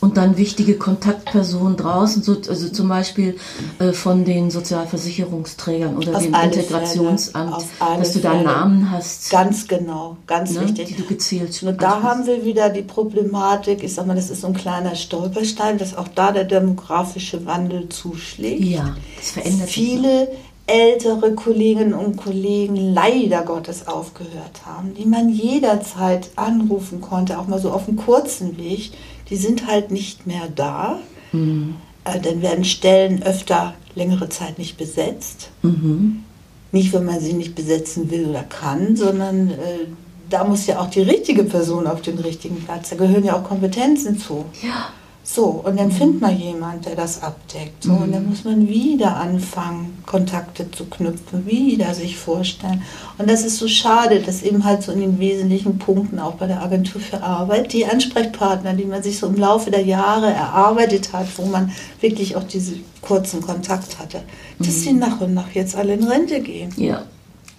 und 0.00 0.16
dann 0.16 0.36
wichtige 0.36 0.76
Kontaktpersonen 0.76 1.76
draußen, 1.76 2.22
so, 2.22 2.36
also 2.48 2.68
zum 2.68 2.88
Beispiel 2.88 3.36
äh, 3.78 3.92
von 3.92 4.24
den 4.24 4.50
Sozialversicherungsträgern 4.50 5.96
oder 5.96 6.16
Auf 6.16 6.22
dem 6.22 6.34
Integrationsamt, 6.34 7.64
dass 7.98 8.12
du 8.12 8.20
da 8.20 8.34
Namen 8.40 8.90
hast. 8.92 9.30
Ganz 9.30 9.66
genau, 9.66 10.16
ganz 10.26 10.52
ne, 10.52 10.62
wichtig. 10.62 10.88
Die 10.88 10.94
du 10.94 11.04
gezählt 11.04 11.62
Und 11.62 11.82
da 11.82 12.02
haben 12.02 12.26
wir 12.26 12.44
wieder 12.44 12.68
die 12.68 12.82
Problematik, 12.82 13.82
ich 13.82 13.94
sag 13.94 14.06
mal, 14.06 14.14
das 14.14 14.30
ist 14.30 14.42
so 14.42 14.48
ein 14.48 14.54
kleiner 14.54 14.94
Stolperstein, 14.94 15.78
dass 15.78 15.96
auch 15.96 16.08
da 16.08 16.30
der 16.30 16.44
demografische 16.44 17.44
Wandel 17.46 17.88
zuschlägt. 17.88 18.64
Ja, 18.64 18.96
das 19.16 19.30
verändert 19.30 19.68
Viele 19.68 20.28
ältere 20.68 21.34
Kolleginnen 21.34 21.94
und 21.94 22.16
Kollegen 22.16 22.76
leider 22.76 23.42
Gottes 23.42 23.88
aufgehört 23.88 24.66
haben, 24.66 24.94
die 24.94 25.06
man 25.06 25.30
jederzeit 25.30 26.28
anrufen 26.36 27.00
konnte, 27.00 27.38
auch 27.38 27.48
mal 27.48 27.58
so 27.58 27.70
auf 27.70 27.88
einem 27.88 27.96
kurzen 27.96 28.58
Weg, 28.58 28.92
die 29.30 29.36
sind 29.36 29.66
halt 29.66 29.90
nicht 29.90 30.26
mehr 30.26 30.48
da. 30.54 30.98
Mhm. 31.32 31.76
Äh, 32.04 32.20
dann 32.20 32.42
werden 32.42 32.64
Stellen 32.64 33.22
öfter 33.22 33.74
längere 33.94 34.28
Zeit 34.28 34.58
nicht 34.58 34.76
besetzt. 34.76 35.50
Mhm. 35.62 36.24
Nicht, 36.72 36.92
wenn 36.92 37.04
man 37.04 37.20
sie 37.20 37.32
nicht 37.32 37.54
besetzen 37.54 38.10
will 38.10 38.26
oder 38.26 38.42
kann, 38.42 38.96
sondern 38.96 39.50
äh, 39.50 39.86
da 40.28 40.44
muss 40.44 40.66
ja 40.66 40.80
auch 40.80 40.90
die 40.90 41.00
richtige 41.00 41.44
Person 41.44 41.86
auf 41.86 42.02
den 42.02 42.18
richtigen 42.18 42.56
Platz. 42.62 42.90
Da 42.90 42.96
gehören 42.96 43.24
ja 43.24 43.36
auch 43.36 43.44
Kompetenzen 43.44 44.18
zu. 44.18 44.44
Ja. 44.62 44.90
So, 45.30 45.44
und 45.44 45.78
dann 45.78 45.92
findet 45.92 46.22
man 46.22 46.38
jemand, 46.38 46.86
der 46.86 46.96
das 46.96 47.22
abdeckt. 47.22 47.82
So, 47.82 47.92
und 47.92 48.14
dann 48.14 48.22
mhm. 48.22 48.30
muss 48.30 48.44
man 48.44 48.66
wieder 48.66 49.16
anfangen, 49.16 50.02
Kontakte 50.06 50.70
zu 50.70 50.86
knüpfen, 50.86 51.44
wieder 51.44 51.92
sich 51.92 52.16
vorstellen. 52.16 52.82
Und 53.18 53.28
das 53.28 53.44
ist 53.44 53.58
so 53.58 53.68
schade, 53.68 54.20
dass 54.20 54.42
eben 54.42 54.64
halt 54.64 54.82
so 54.82 54.90
in 54.90 55.02
den 55.02 55.18
wesentlichen 55.18 55.78
Punkten 55.78 56.18
auch 56.18 56.36
bei 56.36 56.46
der 56.46 56.62
Agentur 56.62 57.02
für 57.02 57.22
Arbeit 57.22 57.74
die 57.74 57.84
Ansprechpartner, 57.84 58.72
die 58.72 58.86
man 58.86 59.02
sich 59.02 59.18
so 59.18 59.26
im 59.26 59.36
Laufe 59.36 59.70
der 59.70 59.84
Jahre 59.84 60.32
erarbeitet 60.32 61.12
hat, 61.12 61.26
wo 61.36 61.44
man 61.44 61.72
wirklich 62.00 62.34
auch 62.34 62.44
diesen 62.44 62.82
kurzen 63.02 63.42
Kontakt 63.42 63.98
hatte, 63.98 64.22
dass 64.58 64.78
mhm. 64.78 64.82
die 64.82 64.92
nach 64.94 65.20
und 65.20 65.34
nach 65.34 65.50
jetzt 65.50 65.76
alle 65.76 65.92
in 65.92 66.04
Rente 66.04 66.40
gehen. 66.40 66.72
Ja. 66.78 67.02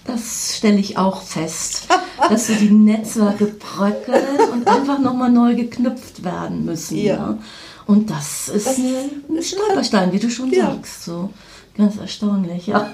Das 0.06 0.56
stelle 0.58 0.80
ich 0.80 0.98
auch 0.98 1.22
fest, 1.22 1.88
dass 2.30 2.48
so 2.48 2.54
die 2.54 2.72
Netzwerke 2.72 3.46
bröckeln 3.46 4.52
und 4.52 4.68
einfach 4.68 5.00
nochmal 5.00 5.32
neu 5.32 5.56
geknüpft 5.56 6.24
werden 6.24 6.66
müssen. 6.66 6.98
Ja. 6.98 7.16
ja. 7.16 7.38
Und 7.86 8.10
das 8.10 8.50
ist 8.50 8.68
das 8.68 8.78
ein 8.78 9.42
Stolperstein, 9.42 10.12
wie 10.12 10.20
du 10.20 10.30
schon 10.30 10.52
ja. 10.52 10.68
sagst. 10.68 11.06
So. 11.06 11.30
Ganz 11.76 11.98
erstaunlich, 11.98 12.68
ja. 12.68 12.92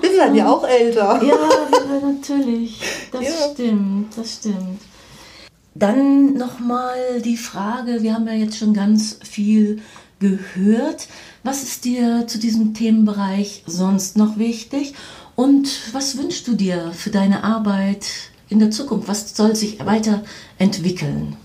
Wir 0.00 0.10
werden 0.12 0.34
ja 0.34 0.48
auch 0.48 0.66
älter. 0.66 1.20
Ja, 1.22 1.36
natürlich. 2.00 2.80
Das 3.10 3.22
ja. 3.22 3.30
stimmt, 3.52 4.16
das 4.16 4.34
stimmt. 4.34 4.80
Dann 5.74 6.34
nochmal 6.34 7.20
die 7.24 7.36
Frage, 7.36 8.02
wir 8.02 8.14
haben 8.14 8.26
ja 8.26 8.34
jetzt 8.34 8.56
schon 8.56 8.72
ganz 8.72 9.18
viel 9.22 9.82
gehört. 10.20 11.08
Was 11.42 11.62
ist 11.62 11.84
dir 11.84 12.26
zu 12.26 12.38
diesem 12.38 12.74
Themenbereich 12.74 13.62
sonst 13.66 14.16
noch 14.16 14.38
wichtig? 14.38 14.94
Und 15.36 15.68
was 15.92 16.18
wünschst 16.18 16.48
du 16.48 16.54
dir 16.54 16.92
für 16.92 17.10
deine 17.10 17.44
Arbeit 17.44 18.06
in 18.48 18.58
der 18.58 18.70
Zukunft? 18.70 19.08
Was 19.08 19.36
soll 19.36 19.54
sich 19.54 19.84
weiterentwickeln? 19.84 21.36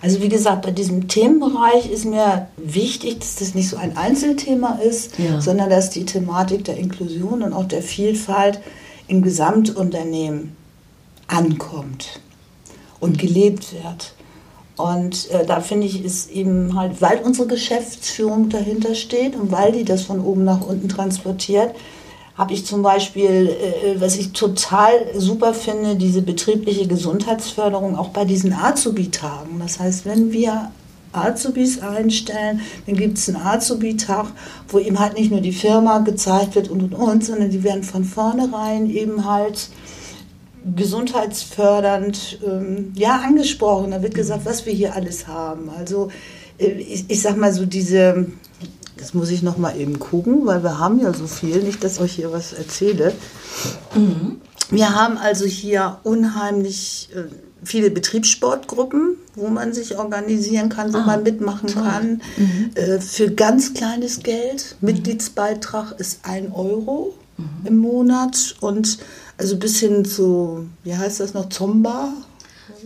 Also 0.00 0.20
wie 0.20 0.28
gesagt, 0.28 0.62
bei 0.62 0.72
diesem 0.72 1.06
Themenbereich 1.06 1.88
ist 1.88 2.04
mir 2.04 2.48
wichtig, 2.56 3.20
dass 3.20 3.36
das 3.36 3.54
nicht 3.54 3.68
so 3.68 3.76
ein 3.76 3.96
Einzelthema 3.96 4.80
ist, 4.82 5.16
ja. 5.18 5.40
sondern 5.40 5.70
dass 5.70 5.90
die 5.90 6.04
Thematik 6.04 6.64
der 6.64 6.76
Inklusion 6.76 7.44
und 7.44 7.52
auch 7.52 7.68
der 7.68 7.82
Vielfalt 7.82 8.60
im 9.06 9.22
Gesamtunternehmen 9.22 10.56
ankommt 11.28 12.20
und 12.98 13.16
gelebt 13.18 13.72
wird. 13.72 14.14
Und 14.76 15.30
äh, 15.30 15.44
da 15.44 15.60
finde 15.60 15.86
ich, 15.86 16.04
ist 16.04 16.30
eben 16.30 16.76
halt, 16.78 17.02
weil 17.02 17.18
unsere 17.18 17.46
Geschäftsführung 17.46 18.48
dahinter 18.48 18.94
steht 18.94 19.36
und 19.36 19.52
weil 19.52 19.72
die 19.72 19.84
das 19.84 20.02
von 20.02 20.20
oben 20.20 20.44
nach 20.44 20.66
unten 20.66 20.88
transportiert, 20.88 21.74
habe 22.36 22.54
ich 22.54 22.64
zum 22.64 22.82
Beispiel, 22.82 23.50
äh, 23.50 24.00
was 24.00 24.16
ich 24.16 24.32
total 24.32 24.92
super 25.14 25.52
finde, 25.52 25.96
diese 25.96 26.22
betriebliche 26.22 26.86
Gesundheitsförderung 26.86 27.96
auch 27.96 28.08
bei 28.08 28.24
diesen 28.24 28.54
Azubi-Tagen. 28.54 29.58
Das 29.60 29.78
heißt, 29.78 30.06
wenn 30.06 30.32
wir 30.32 30.70
Azubis 31.12 31.80
einstellen, 31.80 32.60
dann 32.86 32.96
gibt 32.96 33.18
es 33.18 33.28
einen 33.28 33.44
Azubi-Tag, 33.44 34.28
wo 34.68 34.78
eben 34.78 34.98
halt 34.98 35.18
nicht 35.18 35.30
nur 35.30 35.42
die 35.42 35.52
Firma 35.52 35.98
gezeigt 35.98 36.54
wird 36.54 36.70
und 36.70 36.82
und 36.82 36.94
und, 36.94 37.24
sondern 37.24 37.50
die 37.50 37.62
werden 37.62 37.82
von 37.82 38.04
vornherein 38.04 38.88
eben 38.88 39.26
halt 39.26 39.68
gesundheitsfördernd 40.76 42.38
ähm, 42.46 42.92
ja 42.94 43.20
angesprochen. 43.20 43.90
Da 43.90 44.02
wird 44.02 44.14
gesagt, 44.14 44.44
was 44.44 44.66
wir 44.66 44.72
hier 44.72 44.94
alles 44.94 45.26
haben. 45.26 45.70
Also 45.70 46.10
äh, 46.58 46.66
ich, 46.66 47.04
ich 47.08 47.22
sag 47.22 47.36
mal 47.36 47.52
so 47.52 47.66
diese 47.66 48.26
das 49.02 49.14
muss 49.14 49.30
ich 49.30 49.42
noch 49.42 49.58
mal 49.58 49.76
eben 49.76 49.98
gucken, 49.98 50.46
weil 50.46 50.62
wir 50.62 50.78
haben 50.78 51.00
ja 51.00 51.12
so 51.12 51.26
viel. 51.26 51.60
Nicht, 51.64 51.82
dass 51.82 51.94
ich 51.94 52.00
euch 52.00 52.12
hier 52.12 52.30
was 52.30 52.52
erzähle. 52.52 53.12
Mhm. 53.96 54.40
Wir 54.70 54.94
haben 54.94 55.18
also 55.18 55.44
hier 55.44 55.98
unheimlich 56.04 57.08
äh, 57.12 57.24
viele 57.64 57.90
Betriebssportgruppen, 57.90 59.16
wo 59.34 59.48
man 59.48 59.72
sich 59.72 59.98
organisieren 59.98 60.68
kann, 60.68 60.92
wo 60.94 60.98
ah, 60.98 61.06
man 61.06 61.24
mitmachen 61.24 61.68
toll. 61.68 61.82
kann. 61.82 62.22
Mhm. 62.36 62.70
Äh, 62.74 63.00
für 63.00 63.30
ganz 63.32 63.74
kleines 63.74 64.22
Geld. 64.22 64.76
Mhm. 64.80 64.86
Mitgliedsbeitrag 64.86 65.98
ist 65.98 66.20
ein 66.22 66.52
Euro 66.52 67.14
mhm. 67.36 67.66
im 67.66 67.76
Monat 67.78 68.54
und 68.60 68.98
also 69.36 69.56
bis 69.56 69.80
hin 69.80 70.04
zu, 70.04 70.66
wie 70.84 70.96
heißt 70.96 71.20
das 71.20 71.34
noch, 71.34 71.48
Zomba 71.48 72.12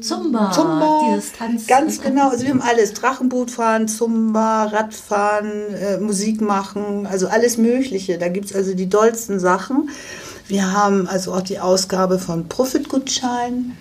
Zumba, 0.00 0.52
Zumba 0.52 1.00
dieses 1.09 1.32
Tanz. 1.32 1.66
Ganz 1.66 2.00
genau. 2.00 2.28
Also 2.28 2.44
wir 2.44 2.50
haben 2.50 2.62
alles. 2.62 2.92
Drachenboot 2.92 3.50
fahren, 3.50 3.88
Zumba, 3.88 4.64
Radfahren, 4.64 5.74
äh, 5.74 5.98
Musik 5.98 6.40
machen, 6.40 7.06
also 7.06 7.28
alles 7.28 7.56
Mögliche. 7.56 8.18
Da 8.18 8.28
gibt 8.28 8.46
es 8.46 8.54
also 8.54 8.74
die 8.74 8.88
dollsten 8.88 9.40
Sachen. 9.40 9.90
Wir 10.48 10.72
haben 10.72 11.09
also 11.09 11.32
auch 11.32 11.40
die 11.40 11.59
Ausgabe 11.59 12.18
von 12.18 12.48
Profitgutscheinen. 12.48 13.76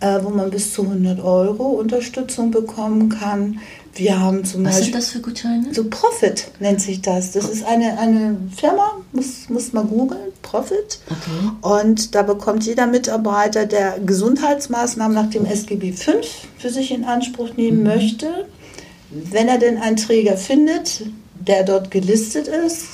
äh, 0.00 0.20
wo 0.22 0.30
man 0.30 0.48
bis 0.48 0.72
zu 0.72 0.82
100 0.82 1.22
Euro 1.22 1.64
Unterstützung 1.64 2.50
bekommen 2.50 3.10
kann. 3.10 3.60
Wir 3.94 4.20
haben 4.20 4.44
zum 4.44 4.64
Was 4.64 4.76
Beispiel. 4.76 4.84
sind 4.84 4.94
das 4.94 5.08
für 5.10 5.20
Gutscheine? 5.20 5.74
So 5.74 5.84
Profit 5.84 6.50
nennt 6.60 6.80
sich 6.80 7.02
das. 7.02 7.32
Das 7.32 7.48
ist 7.48 7.64
eine, 7.64 7.98
eine 7.98 8.36
Firma, 8.56 8.96
muss, 9.12 9.48
muss 9.48 9.72
man 9.72 9.88
googeln, 9.88 10.32
Profit. 10.42 11.00
Okay. 11.06 11.82
Und 11.82 12.14
da 12.14 12.22
bekommt 12.22 12.64
jeder 12.64 12.86
Mitarbeiter, 12.86 13.66
der 13.66 13.98
Gesundheitsmaßnahmen 13.98 15.14
nach 15.14 15.30
dem 15.30 15.44
SGB 15.44 15.92
V 15.92 16.12
für 16.58 16.70
sich 16.70 16.92
in 16.92 17.04
Anspruch 17.04 17.56
nehmen 17.56 17.82
möchte, 17.82 18.46
wenn 19.10 19.48
er 19.48 19.58
denn 19.58 19.78
einen 19.78 19.96
Träger 19.96 20.36
findet, 20.36 21.02
der 21.40 21.64
dort 21.64 21.90
gelistet 21.90 22.48
ist, 22.48 22.84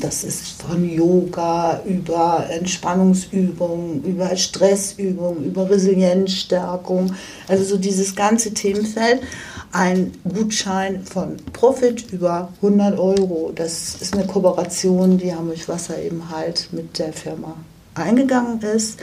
das 0.00 0.24
ist 0.24 0.60
von 0.60 0.88
Yoga 0.88 1.80
über 1.84 2.46
Entspannungsübungen, 2.50 4.02
über 4.02 4.36
Stressübungen, 4.36 5.44
über 5.44 5.70
Resilienzstärkung, 5.70 7.14
also 7.46 7.64
so 7.64 7.76
dieses 7.76 8.16
ganze 8.16 8.52
Themenfeld, 8.52 9.20
ein 9.72 10.12
Gutschein 10.28 11.04
von 11.04 11.36
Profit 11.52 12.12
über 12.12 12.50
100 12.56 12.98
Euro. 12.98 13.52
Das 13.54 13.96
ist 14.00 14.14
eine 14.14 14.26
Kooperation, 14.26 15.18
die 15.18 15.34
Hamburg 15.34 15.68
Wasser 15.68 16.00
eben 16.00 16.30
halt 16.30 16.68
mit 16.72 16.98
der 16.98 17.12
Firma 17.12 17.56
eingegangen 17.94 18.60
ist. 18.60 19.00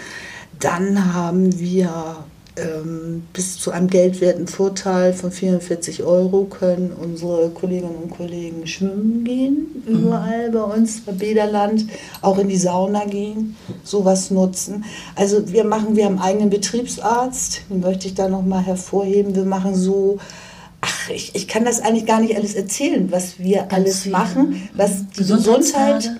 Dann 0.60 1.14
haben 1.14 1.60
wir 1.60 2.26
ähm, 2.60 3.24
bis 3.34 3.58
zu 3.58 3.72
einem 3.72 3.88
geldwerten 3.88 4.48
Vorteil 4.48 5.14
von 5.14 5.32
44 5.32 6.04
Euro 6.04 6.46
können 6.46 6.92
unsere 6.92 7.50
Kolleginnen 7.50 7.96
und 7.96 8.12
Kollegen 8.12 8.68
schwimmen 8.68 9.24
gehen, 9.24 9.84
überall 9.88 10.52
bei 10.52 10.62
uns 10.62 11.02
bei 11.02 11.14
Bäderland, 11.14 11.86
auch 12.22 12.38
in 12.38 12.50
die 12.50 12.58
Sauna 12.58 13.06
gehen, 13.06 13.56
sowas 13.84 14.32
nutzen. 14.32 14.86
Also 15.16 15.52
wir 15.52 15.64
machen, 15.64 15.96
wir 15.96 16.06
haben 16.06 16.20
einen 16.20 16.28
eigenen 16.28 16.50
Betriebsarzt, 16.50 17.62
den 17.70 17.80
möchte 17.80 18.08
ich 18.08 18.16
da 18.16 18.28
nochmal 18.28 18.64
hervorheben. 18.64 19.36
Wir 19.36 19.46
machen 19.46 19.76
so, 19.76 20.20
ach, 21.10 21.16
ich, 21.16 21.36
ich 21.36 21.48
kann 21.48 21.66
das 21.66 21.82
eigentlich 21.82 22.06
gar 22.06 22.22
nicht 22.22 22.36
alles 22.36 22.56
erzählen, 22.56 23.12
was 23.12 23.40
wir 23.40 23.58
Ganz 23.58 23.74
alles 23.74 24.00
viel. 24.04 24.12
machen, 24.12 24.70
was 24.74 25.08
die. 25.10 25.18
Gesundheit 25.18 26.12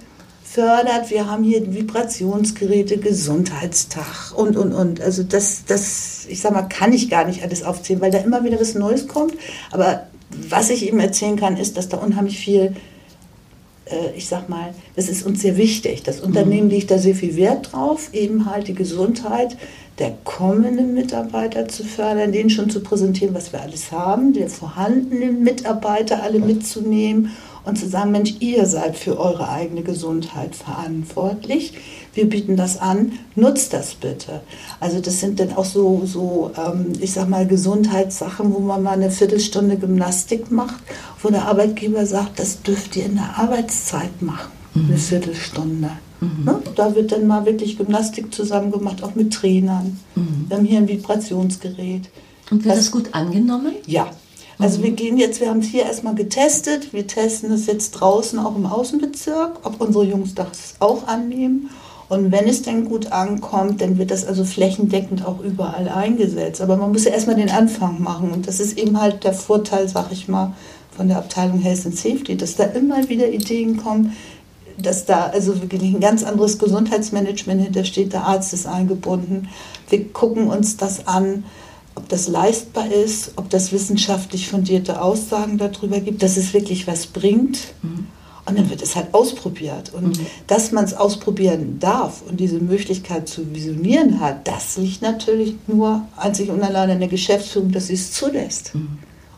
fördert. 0.44 1.10
Wir 1.10 1.30
haben 1.30 1.44
hier 1.44 1.74
Vibrationsgeräte, 1.74 2.98
Gesundheitstag 2.98 4.34
und, 4.36 4.58
und, 4.58 4.74
und. 4.74 5.02
Also 5.02 5.24
das, 5.24 5.64
das, 5.66 6.26
ich 6.28 6.42
sag 6.42 6.54
mal, 6.54 6.64
kann 6.64 6.92
ich 6.92 7.10
gar 7.10 7.26
nicht 7.26 7.44
alles 7.44 7.64
aufzählen, 7.64 8.02
weil 8.02 8.12
da 8.12 8.20
immer 8.20 8.44
wieder 8.44 8.60
was 8.60 8.74
Neues 8.76 9.08
kommt. 9.08 9.36
Aber 9.72 10.08
was 10.50 10.70
ich 10.70 10.88
eben 10.88 11.00
erzählen 11.00 11.38
kann, 11.38 11.58
ist, 11.58 11.78
dass 11.78 11.90
da 11.90 11.98
unheimlich 11.98 12.40
viel, 12.40 12.76
äh, 13.86 14.16
ich 14.16 14.28
sag 14.28 14.50
mal, 14.50 14.74
das 14.96 15.08
ist 15.08 15.26
uns 15.26 15.42
sehr 15.42 15.58
wichtig. 15.58 16.04
Das 16.04 16.20
Unternehmen 16.20 16.70
legt 16.70 16.90
da 16.92 16.98
sehr 16.98 17.16
viel 17.16 17.36
Wert 17.36 17.72
drauf, 17.72 18.10
eben 18.14 18.46
halt 18.46 18.68
die 18.68 18.76
Gesundheit 18.76 19.56
der 20.00 20.14
kommenden 20.24 20.94
Mitarbeiter 20.94 21.68
zu 21.68 21.84
fördern, 21.84 22.32
denen 22.32 22.50
schon 22.50 22.70
zu 22.70 22.80
präsentieren, 22.80 23.36
was 23.36 23.52
wir 23.52 23.62
alles 23.62 23.92
haben, 23.92 24.34
der 24.34 24.50
vorhandenen 24.50 25.44
Mitarbeiter 25.44 26.24
alle 26.24 26.40
mitzunehmen 26.40 27.32
und 27.66 27.78
zu 27.78 27.88
sagen, 27.88 28.12
Mensch, 28.12 28.36
ihr 28.40 28.66
seid 28.66 28.98
für 28.98 29.20
eure 29.20 29.50
eigene 29.50 29.84
Gesundheit 29.84 30.56
verantwortlich. 30.56 31.74
Wir 32.14 32.30
bieten 32.30 32.56
das 32.56 32.80
an, 32.80 33.14
nutzt 33.36 33.74
das 33.74 33.96
bitte. 33.96 34.42
Also 34.80 35.00
das 35.02 35.20
sind 35.20 35.40
dann 35.40 35.54
auch 35.54 35.66
so, 35.66 36.04
so 36.06 36.52
ähm, 36.58 36.94
ich 37.00 37.14
sag 37.14 37.28
mal, 37.30 37.46
Gesundheitssachen, 37.46 38.54
wo 38.54 38.60
man 38.60 38.82
mal 38.82 38.94
eine 38.94 39.12
Viertelstunde 39.12 39.78
Gymnastik 39.78 40.50
macht, 40.50 40.82
wo 41.22 41.30
der 41.30 41.46
Arbeitgeber 41.46 42.06
sagt, 42.06 42.40
das 42.40 42.62
dürft 42.62 42.96
ihr 42.96 43.06
in 43.06 43.16
der 43.16 43.38
Arbeitszeit 43.38 44.22
machen, 44.22 44.52
eine 44.74 44.98
Viertelstunde. 44.98 45.92
Ne? 46.22 46.62
Da 46.76 46.96
wird 46.96 47.12
dann 47.12 47.28
mal 47.28 47.46
wirklich 47.46 47.78
Gymnastik 47.78 48.34
zusammen 48.34 48.72
gemacht, 48.72 49.04
auch 49.04 49.16
mit 49.16 49.34
Trainern. 49.34 50.00
Wir 50.48 50.58
haben 50.58 50.66
hier 50.66 50.80
ein 50.80 50.88
Vibrationsgerät. 50.88 52.10
Und 52.52 52.64
wird 52.66 52.76
Das- 52.76 52.86
das 52.86 52.92
gut 52.92 53.10
angenommen? 53.14 53.74
Ja. 53.86 54.08
Also 54.58 54.84
wir 54.84 54.92
gehen 54.92 55.18
jetzt, 55.18 55.40
wir 55.40 55.50
haben 55.50 55.60
es 55.60 55.68
hier 55.68 55.84
erstmal 55.84 56.16
getestet, 56.16 56.92
wir 56.92 57.08
testen 57.08 57.50
es 57.54 57.66
jetzt 57.68 57.92
draußen 57.92 58.38
auch 58.40 58.56
im 58.58 58.66
Außenbezirk, 58.66 59.60
ob 59.64 59.80
unsere 59.80 60.04
Jungs 60.04 60.36
das 60.36 60.76
auch 60.80 61.08
annehmen. 61.08 61.70
Und 62.10 62.32
wenn 62.32 62.48
es 62.48 62.64
denn 62.64 62.86
gut 62.86 63.12
ankommt, 63.14 63.80
dann 63.82 63.98
wird 64.00 64.12
das 64.12 64.26
also 64.26 64.44
flächendeckend 64.44 65.24
auch 65.26 65.40
überall 65.42 65.88
eingesetzt. 65.88 66.60
Aber 66.60 66.76
man 66.76 66.92
muss 66.92 67.06
ja 67.06 67.12
erstmal 67.12 67.36
den 67.38 67.52
Anfang 67.52 68.02
machen. 68.02 68.32
Und 68.32 68.48
das 68.48 68.60
ist 68.60 68.78
eben 68.78 69.00
halt 69.00 69.24
der 69.24 69.34
Vorteil, 69.34 69.88
sag 69.88 70.12
ich 70.12 70.28
mal, 70.28 70.54
von 70.92 71.08
der 71.08 71.20
Abteilung 71.20 71.60
Health 71.60 71.86
and 71.86 71.96
Safety, 71.96 72.36
dass 72.36 72.56
da 72.56 72.64
immer 72.66 73.08
wieder 73.08 73.30
Ideen 73.30 73.78
kommen, 73.78 74.18
dass 74.82 75.06
da 75.06 75.28
also 75.28 75.62
wirklich 75.62 75.94
ein 75.94 76.00
ganz 76.00 76.24
anderes 76.24 76.58
Gesundheitsmanagement 76.60 77.62
hintersteht. 77.62 78.14
Der 78.14 78.24
Arzt 78.24 78.54
ist 78.54 78.66
eingebunden. 78.66 79.50
Wir 79.90 80.08
gucken 80.12 80.48
uns 80.48 80.78
das 80.78 81.08
an, 81.08 81.44
ob 81.96 82.08
das 82.10 82.28
leistbar 82.28 82.92
ist, 82.92 83.34
ob 83.36 83.50
das 83.50 83.72
wissenschaftlich 83.72 84.48
fundierte 84.48 85.02
Aussagen 85.02 85.58
darüber 85.58 86.00
gibt, 86.00 86.24
dass 86.24 86.38
es 86.38 86.54
wirklich 86.54 86.88
was 86.88 87.08
bringt. 87.08 87.74
Und 88.46 88.58
dann 88.58 88.70
wird 88.70 88.82
es 88.82 88.96
halt 88.96 89.14
ausprobiert. 89.14 89.94
Und 89.94 90.20
dass 90.48 90.72
man 90.72 90.86
es 90.86 90.96
ausprobieren 90.96 91.78
darf 91.80 92.24
und 92.28 92.40
diese 92.40 92.60
Möglichkeit 92.60 93.28
zu 93.28 93.54
visionieren 93.54 94.20
hat, 94.20 94.48
das 94.48 94.78
liegt 94.78 95.02
natürlich 95.02 95.56
nur 95.68 96.08
einzig 96.16 96.50
und 96.50 96.64
allein 96.64 96.90
in 96.90 97.00
der 97.00 97.10
Geschäftsführung, 97.10 97.72
dass 97.72 97.88
sie 97.88 97.94
es 97.94 98.12
zulässt. 98.12 98.72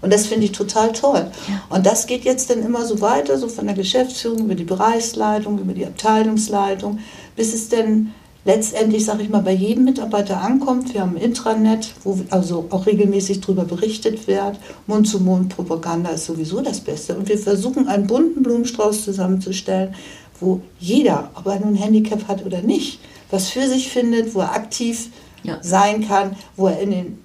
Und 0.02 0.12
das 0.12 0.26
finde 0.28 0.46
ich 0.46 0.52
total 0.52 0.92
toll. 0.94 1.30
Und 1.70 1.86
das 1.86 2.08
geht 2.08 2.24
jetzt 2.24 2.50
dann 2.50 2.64
immer 2.64 2.86
so 2.86 3.02
weiter, 3.02 3.38
so 3.38 3.48
von 3.48 3.66
der 3.68 3.76
Geschäftsführung 3.76 4.40
über 4.46 4.56
die 4.56 4.64
Bereichsleitung, 4.64 5.60
über 5.60 5.74
die 5.74 5.86
Abteilungsleitung, 5.86 7.00
bis 7.36 7.54
es 7.54 7.70
dann 7.70 8.14
letztendlich, 8.44 9.06
sage 9.06 9.22
ich 9.22 9.30
mal, 9.30 9.44
bei 9.44 9.52
jedem 9.54 9.84
Mitarbeiter 9.84 10.42
ankommt. 10.42 10.94
Wir 10.94 11.02
haben 11.02 11.16
ein 11.16 11.22
Intranet, 11.22 11.94
wo 12.04 12.20
also 12.32 12.66
auch 12.72 12.88
regelmäßig 12.88 13.42
darüber 13.42 13.66
berichtet 13.66 14.28
wird. 14.28 14.58
Mund-zu-Mund-Propaganda 14.88 16.10
ist 16.10 16.26
sowieso 16.26 16.62
das 16.62 16.80
Beste. 16.80 17.16
Und 17.16 17.30
wir 17.30 17.38
versuchen, 17.38 17.88
einen 17.88 18.08
bunten 18.08 18.42
Blumenstrauß 18.42 19.04
zusammenzustellen, 19.06 19.94
wo 20.40 20.62
jeder, 20.80 21.30
ob 21.36 21.46
er 21.46 21.60
nun 21.60 21.74
ein 21.74 21.76
Handicap 21.76 22.28
hat 22.28 22.44
oder 22.44 22.64
nicht, 22.64 23.00
was 23.30 23.50
für 23.50 23.68
sich 23.68 23.90
findet, 23.90 24.34
wo 24.34 24.40
er 24.40 24.54
aktiv 24.54 25.10
Ja. 25.44 25.58
sein 25.62 26.08
kann, 26.08 26.36
wo 26.56 26.68
er 26.68 26.80
in 26.80 26.92
den, 26.92 27.20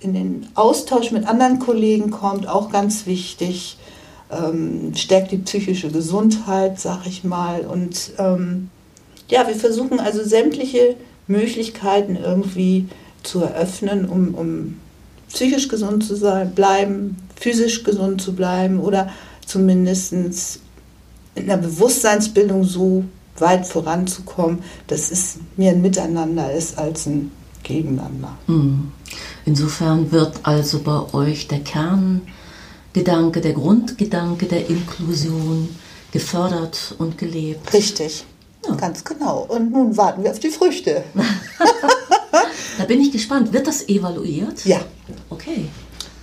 in 0.00 0.14
den 0.14 0.46
Austausch 0.54 1.10
mit 1.10 1.26
anderen 1.26 1.58
Kollegen 1.58 2.10
kommt, 2.10 2.48
auch 2.48 2.70
ganz 2.70 3.06
wichtig. 3.06 3.78
Ähm, 4.30 4.92
stärkt 4.94 5.32
die 5.32 5.38
psychische 5.38 5.90
Gesundheit, 5.90 6.78
sag 6.78 7.06
ich 7.06 7.24
mal. 7.24 7.62
Und 7.62 8.12
ähm, 8.18 8.70
ja, 9.28 9.46
wir 9.48 9.54
versuchen 9.54 10.00
also 10.00 10.22
sämtliche 10.22 10.96
Möglichkeiten 11.26 12.16
irgendwie 12.16 12.88
zu 13.22 13.40
eröffnen, 13.40 14.08
um, 14.08 14.34
um 14.34 14.76
psychisch 15.28 15.68
gesund 15.68 16.04
zu 16.04 16.14
sein, 16.14 16.54
bleiben, 16.54 17.16
physisch 17.36 17.84
gesund 17.84 18.20
zu 18.20 18.34
bleiben 18.34 18.80
oder 18.80 19.10
zumindest 19.46 20.12
in 20.12 21.46
der 21.46 21.56
Bewusstseinsbildung 21.56 22.64
so 22.64 23.04
weit 23.38 23.66
voranzukommen, 23.66 24.62
dass 24.88 25.10
es 25.10 25.38
mehr 25.56 25.72
ein 25.72 25.82
Miteinander 25.82 26.52
ist 26.52 26.78
als 26.78 27.06
ein 27.06 27.30
Gegeneinander. 27.68 28.36
Hm. 28.46 28.90
Insofern 29.44 30.10
wird 30.10 30.40
also 30.42 30.80
bei 30.80 31.14
euch 31.14 31.46
der 31.48 31.60
Kerngedanke, 31.60 33.40
der 33.40 33.52
Grundgedanke 33.52 34.46
der 34.46 34.68
Inklusion 34.68 35.68
gefördert 36.12 36.94
und 36.98 37.16
gelebt. 37.18 37.72
Richtig, 37.72 38.24
Ja. 38.66 38.74
ganz 38.74 39.04
genau. 39.04 39.46
Und 39.48 39.70
nun 39.70 39.96
warten 39.96 40.24
wir 40.24 40.30
auf 40.30 40.40
die 40.40 40.50
Früchte. 40.50 41.04
Da 42.78 42.84
bin 42.84 43.00
ich 43.00 43.10
gespannt. 43.10 43.52
Wird 43.52 43.66
das 43.66 43.88
evaluiert? 43.88 44.64
Ja, 44.64 44.80
Okay. 45.30 45.68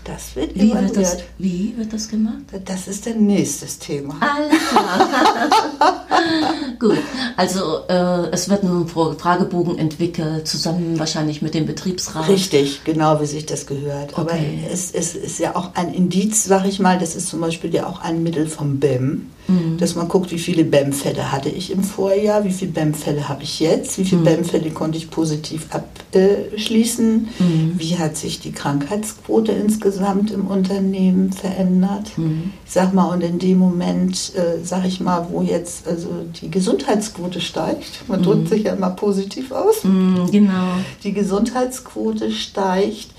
Das 0.05 0.35
wird 0.35 0.55
Wie 0.55 0.71
wird 0.73 0.95
das, 0.95 1.15
evaluiert. 1.15 1.23
wie 1.37 1.73
wird 1.77 1.91
das 1.93 2.07
gemacht? 2.07 2.35
Das 2.65 2.87
ist 2.87 3.05
der 3.05 3.15
nächstes 3.15 3.77
Thema. 3.79 4.15
Alles 4.21 4.59
klar. 4.69 6.05
Gut, 6.79 6.97
also 7.37 7.79
äh, 7.89 8.29
es 8.31 8.47
wird 8.49 8.63
ein 8.63 8.87
Fra- 8.87 9.15
Fragebogen 9.17 9.77
entwickelt, 9.77 10.47
zusammen 10.47 10.97
wahrscheinlich 10.99 11.41
mit 11.41 11.53
dem 11.53 11.65
Betriebsrat. 11.65 12.27
Richtig, 12.29 12.83
genau 12.83 13.19
wie 13.21 13.25
sich 13.25 13.45
das 13.45 13.65
gehört. 13.65 14.17
Aber 14.17 14.31
Okay. 14.33 14.59
es, 14.71 14.91
es 14.91 15.15
ist 15.15 15.39
ja 15.39 15.55
auch 15.55 15.71
ein 15.75 15.93
Indiz, 15.93 16.43
sag 16.45 16.65
ich 16.65 16.79
mal, 16.79 16.97
das 16.99 17.15
ist 17.15 17.27
zum 17.27 17.41
Beispiel 17.41 17.73
ja 17.73 17.87
auch 17.87 18.01
ein 18.01 18.23
Mittel 18.23 18.47
vom 18.47 18.79
BEM, 18.79 19.27
Mhm. 19.47 19.77
dass 19.77 19.93
man 19.93 20.07
guckt, 20.07 20.31
wie 20.31 20.39
viele 20.39 20.63
BEM-Fälle 20.63 21.31
hatte 21.31 21.49
ich 21.49 21.69
im 21.71 21.83
Vorjahr, 21.83 22.43
wie 22.45 22.51
viele 22.51 22.71
BEM-Fälle 22.71 23.29
habe 23.29 23.43
ich 23.43 23.59
jetzt, 23.59 23.99
wie 23.99 24.01
Mhm. 24.01 24.07
viele 24.07 24.21
BEM-Fälle 24.21 24.71
konnte 24.71 24.97
ich 24.97 25.11
positiv 25.11 25.67
abschließen, 25.69 27.27
Mhm. 27.37 27.73
wie 27.77 27.95
hat 27.99 28.17
sich 28.17 28.39
die 28.39 28.51
Krankheitsquote 28.51 29.51
insgesamt 29.51 29.94
im 30.31 30.47
Unternehmen 30.47 31.31
verändert. 31.31 32.17
Mhm. 32.17 32.51
Ich 32.65 32.71
sag 32.71 32.93
mal, 32.93 33.05
und 33.13 33.21
in 33.21 33.39
dem 33.39 33.57
Moment, 33.59 34.33
äh, 34.35 34.63
sag 34.63 34.85
ich 34.85 34.99
mal, 34.99 35.27
wo 35.31 35.41
jetzt 35.41 35.87
also 35.87 36.09
die 36.41 36.49
Gesundheitsquote 36.51 37.41
steigt, 37.41 38.07
man 38.07 38.21
drückt 38.23 38.49
sich 38.49 38.63
ja 38.63 38.73
immer 38.73 38.91
positiv 38.91 39.51
aus, 39.51 39.83
Mm, 39.83 40.25
genau. 40.31 40.77
die 41.03 41.13
Gesundheitsquote 41.13 42.31
steigt, 42.31 43.09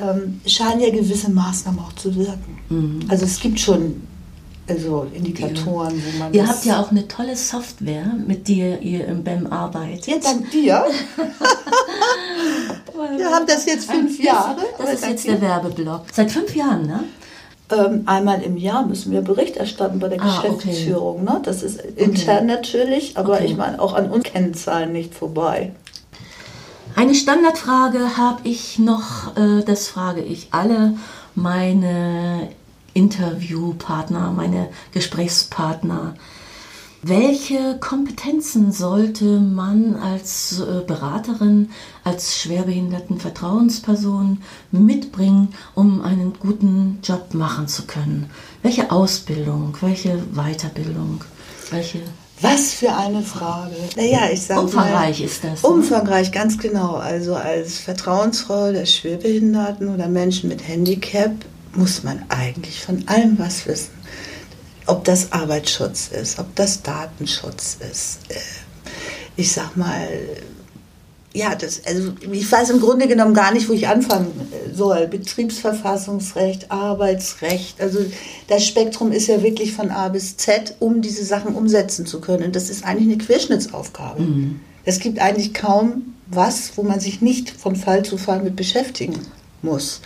ähm, 0.00 0.40
scheinen 0.46 0.80
ja 0.80 0.90
gewisse 0.90 1.30
Maßnahmen 1.30 1.80
auch 1.80 1.92
zu 1.94 2.14
wirken. 2.16 2.58
Mhm. 2.68 3.00
Also 3.08 3.24
es 3.24 3.40
gibt 3.40 3.60
schon 3.60 4.02
also 4.68 5.06
Indikatoren, 5.12 6.02
wo 6.04 6.18
man. 6.18 6.32
Ihr 6.32 6.46
habt 6.46 6.64
ja 6.64 6.80
auch 6.80 6.90
eine 6.90 7.08
tolle 7.08 7.36
Software, 7.36 8.12
mit 8.26 8.48
der 8.48 8.80
ihr 8.82 9.06
im 9.06 9.24
BEM 9.24 9.46
arbeitet. 9.48 10.06
Ja, 10.06 10.18
dank 10.18 10.50
dir. 10.50 10.84
Wir 13.16 13.30
haben 13.30 13.46
das 13.46 13.66
jetzt 13.66 13.90
fünf 13.90 14.22
Jahre. 14.22 14.60
Das 14.78 14.94
ist 14.94 15.06
jetzt 15.06 15.26
der 15.26 15.40
Werbeblock. 15.40 16.04
Seit 16.12 16.30
fünf 16.30 16.54
Jahren, 16.54 16.86
ne? 16.86 17.04
Ähm, 17.70 18.02
einmal 18.06 18.42
im 18.42 18.56
Jahr 18.56 18.86
müssen 18.86 19.12
wir 19.12 19.22
Bericht 19.22 19.56
erstatten 19.56 19.98
bei 19.98 20.08
der 20.08 20.20
ah, 20.20 20.42
Geschäftsführung. 20.42 21.22
Okay. 21.22 21.32
Ne? 21.32 21.40
Das 21.42 21.62
ist 21.62 21.80
intern 21.80 22.44
okay. 22.44 22.44
natürlich, 22.44 23.16
aber 23.16 23.34
okay. 23.34 23.46
ich 23.46 23.56
meine 23.56 23.80
auch 23.80 23.94
an 23.94 24.10
uns 24.10 24.24
Kennzahlen 24.24 24.92
nicht 24.92 25.14
vorbei. 25.14 25.72
Eine 26.94 27.14
Standardfrage 27.14 28.18
habe 28.18 28.40
ich 28.44 28.78
noch, 28.78 29.36
äh, 29.36 29.62
das 29.64 29.88
frage 29.88 30.20
ich 30.20 30.48
alle 30.50 30.94
meine 31.34 32.50
Interviewpartner, 32.94 34.32
meine 34.32 34.68
Gesprächspartner. 34.92 36.14
Welche 37.04 37.78
Kompetenzen 37.80 38.70
sollte 38.70 39.40
man 39.40 39.96
als 39.96 40.60
äh, 40.60 40.84
Beraterin, 40.86 41.70
als 42.04 42.38
schwerbehinderten 42.38 43.18
Vertrauensperson 43.18 44.38
mitbringen, 44.70 45.48
um 45.74 46.02
einen 46.02 46.34
guten 46.38 47.00
Job 47.02 47.34
machen 47.34 47.66
zu 47.66 47.86
können? 47.86 48.30
Welche 48.62 48.92
Ausbildung, 48.92 49.76
welche 49.80 50.22
Weiterbildung, 50.32 51.24
welche 51.72 52.02
was 52.40 52.74
für 52.74 52.92
eine 52.92 53.22
Frage. 53.22 53.76
Naja, 53.96 54.28
ich 54.32 54.42
sage 54.42 54.62
Umfangreich 54.62 55.20
mal, 55.20 55.24
ist 55.24 55.44
das. 55.44 55.62
Ne? 55.62 55.68
Umfangreich, 55.68 56.26
ne? 56.26 56.34
ganz 56.34 56.58
genau. 56.58 56.94
Also 56.96 57.36
als 57.36 57.78
Vertrauensfrau 57.78 58.72
der 58.72 58.84
Schwerbehinderten 58.84 59.88
oder 59.88 60.08
Menschen 60.08 60.48
mit 60.48 60.66
Handicap 60.66 61.30
muss 61.74 62.02
man 62.02 62.24
eigentlich 62.28 62.82
von 62.82 63.06
allem 63.08 63.38
was 63.38 63.66
wissen. 63.66 63.90
Ob 64.86 65.04
das 65.04 65.32
Arbeitsschutz 65.32 66.08
ist, 66.08 66.38
ob 66.38 66.54
das 66.56 66.82
Datenschutz 66.82 67.78
ist. 67.90 68.18
Äh, 68.28 68.34
ich 69.36 69.52
sag 69.52 69.76
mal, 69.76 70.08
ja, 71.34 71.54
das, 71.54 71.82
also 71.86 72.12
ich 72.30 72.50
weiß 72.50 72.70
im 72.70 72.80
Grunde 72.80 73.08
genommen 73.08 73.32
gar 73.32 73.52
nicht, 73.52 73.68
wo 73.68 73.72
ich 73.72 73.88
anfangen 73.88 74.32
soll. 74.74 75.06
Betriebsverfassungsrecht, 75.06 76.70
Arbeitsrecht, 76.70 77.80
also 77.80 78.00
das 78.48 78.66
Spektrum 78.66 79.12
ist 79.12 79.28
ja 79.28 79.42
wirklich 79.42 79.72
von 79.72 79.90
A 79.90 80.08
bis 80.08 80.36
Z, 80.36 80.74
um 80.78 81.00
diese 81.00 81.24
Sachen 81.24 81.54
umsetzen 81.54 82.04
zu 82.04 82.20
können. 82.20 82.44
Und 82.44 82.56
das 82.56 82.68
ist 82.68 82.84
eigentlich 82.84 83.08
eine 83.08 83.24
Querschnittsaufgabe. 83.24 84.22
Mhm. 84.22 84.60
Es 84.84 84.98
gibt 84.98 85.20
eigentlich 85.20 85.54
kaum 85.54 86.14
was, 86.26 86.72
wo 86.76 86.82
man 86.82 87.00
sich 87.00 87.22
nicht 87.22 87.50
von 87.50 87.76
Fall 87.76 88.04
zu 88.04 88.18
Fall 88.18 88.42
mit 88.42 88.56
beschäftigen 88.56 89.18
muss. 89.62 90.00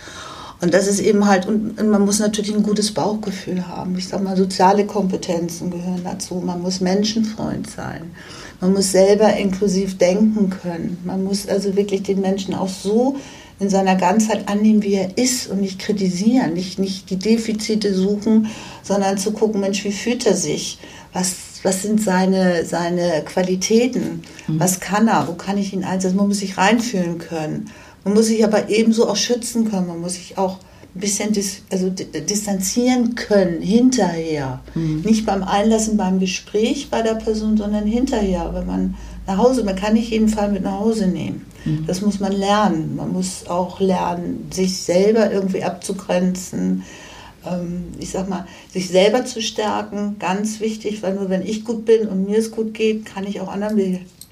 Und 0.59 0.73
das 0.73 0.87
ist 0.87 0.99
eben 0.99 1.27
halt, 1.27 1.45
und, 1.45 1.75
man 1.87 2.03
muss 2.03 2.19
natürlich 2.19 2.53
ein 2.53 2.63
gutes 2.63 2.91
Bauchgefühl 2.91 3.67
haben. 3.67 3.97
Ich 3.97 4.07
sag 4.07 4.23
mal, 4.23 4.35
soziale 4.35 4.85
Kompetenzen 4.85 5.69
gehören 5.69 6.01
dazu. 6.03 6.35
Man 6.35 6.61
muss 6.61 6.81
Menschenfreund 6.81 7.69
sein. 7.69 8.11
Man 8.59 8.73
muss 8.73 8.91
selber 8.91 9.35
inklusiv 9.37 9.97
denken 9.97 10.49
können. 10.49 10.97
Man 11.05 11.23
muss 11.23 11.47
also 11.47 11.75
wirklich 11.75 12.03
den 12.03 12.21
Menschen 12.21 12.55
auch 12.55 12.69
so 12.69 13.17
in 13.59 13.69
seiner 13.69 13.95
Ganzheit 13.95 14.49
annehmen, 14.49 14.83
wie 14.83 14.93
er 14.93 15.17
ist 15.17 15.47
und 15.47 15.61
nicht 15.61 15.79
kritisieren, 15.79 16.53
nicht, 16.53 16.77
nicht 16.79 17.09
die 17.09 17.17
Defizite 17.17 17.93
suchen, 17.93 18.47
sondern 18.83 19.17
zu 19.17 19.31
gucken, 19.31 19.61
Mensch, 19.61 19.83
wie 19.83 19.91
fühlt 19.91 20.25
er 20.25 20.35
sich? 20.35 20.79
Was, 21.13 21.35
was 21.63 21.81
sind 21.81 22.01
seine, 22.01 22.65
seine 22.65 23.23
Qualitäten? 23.25 24.21
Mhm. 24.47 24.59
Was 24.59 24.79
kann 24.79 25.07
er? 25.07 25.27
Wo 25.27 25.33
kann 25.33 25.57
ich 25.57 25.73
ihn 25.73 25.83
einsetzen? 25.83 26.17
Man 26.17 26.27
muss 26.27 26.39
sich 26.39 26.57
reinfühlen 26.57 27.17
können. 27.17 27.71
Man 28.07 28.15
muss 28.15 28.27
sich 28.27 28.41
aber 28.45 28.69
ebenso 28.69 29.09
auch 29.09 29.17
schützen 29.17 29.69
können. 29.69 29.87
Man 29.87 29.99
muss 29.99 30.13
sich 30.13 30.37
auch 30.37 30.59
ein 30.95 31.01
bisschen 31.01 31.33
dis, 31.33 31.63
also 31.69 31.89
distanzieren 31.89 33.15
können 33.15 33.61
hinterher. 33.61 34.61
Mhm. 34.75 35.01
Nicht 35.01 35.25
beim 35.25 35.43
Einlassen, 35.43 35.97
beim 35.97 36.17
Gespräch 36.17 36.87
bei 36.89 37.01
der 37.01 37.15
Person, 37.15 37.57
sondern 37.57 37.85
hinterher, 37.85 38.51
wenn 38.53 38.65
man 38.65 38.95
nach 39.25 39.37
Hause, 39.37 39.65
man 39.65 39.75
kann 39.75 39.95
nicht 39.95 40.09
jeden 40.09 40.29
Fall 40.29 40.49
mit 40.49 40.63
nach 40.63 40.79
Hause 40.79 41.07
nehmen. 41.07 41.45
Mhm. 41.65 41.85
Das 41.85 41.99
muss 41.99 42.21
man 42.21 42.31
lernen. 42.31 42.95
Man 42.95 43.11
muss 43.11 43.45
auch 43.47 43.81
lernen, 43.81 44.47
sich 44.53 44.77
selber 44.77 45.29
irgendwie 45.29 45.65
abzugrenzen. 45.65 46.83
Ähm, 47.45 47.87
ich 47.99 48.11
sag 48.11 48.29
mal, 48.29 48.47
sich 48.71 48.87
selber 48.87 49.25
zu 49.25 49.41
stärken, 49.41 50.15
ganz 50.17 50.61
wichtig, 50.61 51.03
weil 51.03 51.15
nur 51.15 51.29
wenn 51.29 51.45
ich 51.45 51.65
gut 51.65 51.83
bin 51.83 52.07
und 52.07 52.25
mir 52.25 52.37
es 52.37 52.51
gut 52.51 52.73
geht, 52.73 53.05
kann 53.05 53.27
ich 53.27 53.41
auch 53.41 53.49
anderen 53.49 53.75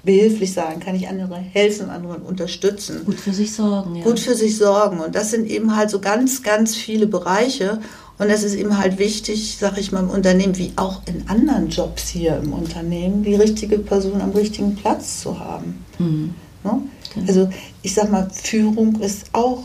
behilflich 0.06 0.54
sein, 0.54 0.80
kann 0.80 0.94
ich 0.94 1.08
andere 1.08 1.36
helfen, 1.36 1.90
anderen 1.90 2.22
unterstützen. 2.22 3.04
Gut 3.04 3.20
für 3.20 3.32
sich 3.32 3.52
sorgen, 3.52 3.96
ja. 3.96 4.04
Gut 4.04 4.18
für 4.18 4.34
sich 4.34 4.56
sorgen. 4.56 5.00
Und 5.00 5.14
das 5.14 5.30
sind 5.30 5.46
eben 5.46 5.76
halt 5.76 5.90
so 5.90 6.00
ganz, 6.00 6.42
ganz 6.42 6.74
viele 6.74 7.06
Bereiche. 7.06 7.80
Und 8.18 8.30
es 8.30 8.42
ist 8.42 8.54
eben 8.54 8.78
halt 8.78 8.98
wichtig, 8.98 9.58
sage 9.60 9.78
ich 9.80 9.92
mal, 9.92 10.00
im 10.00 10.08
Unternehmen, 10.08 10.56
wie 10.56 10.72
auch 10.76 11.02
in 11.06 11.28
anderen 11.28 11.68
Jobs 11.68 12.08
hier 12.08 12.40
im 12.42 12.54
Unternehmen, 12.54 13.22
die 13.24 13.34
richtige 13.34 13.78
Person 13.78 14.22
am 14.22 14.30
richtigen 14.30 14.74
Platz 14.76 15.20
zu 15.20 15.38
haben. 15.38 15.84
Mhm. 15.98 16.34
Ne? 16.64 16.82
Genau. 17.14 17.26
Also 17.28 17.50
ich 17.82 17.92
sag 17.92 18.10
mal, 18.10 18.30
Führung 18.30 19.00
ist 19.00 19.26
auch 19.34 19.62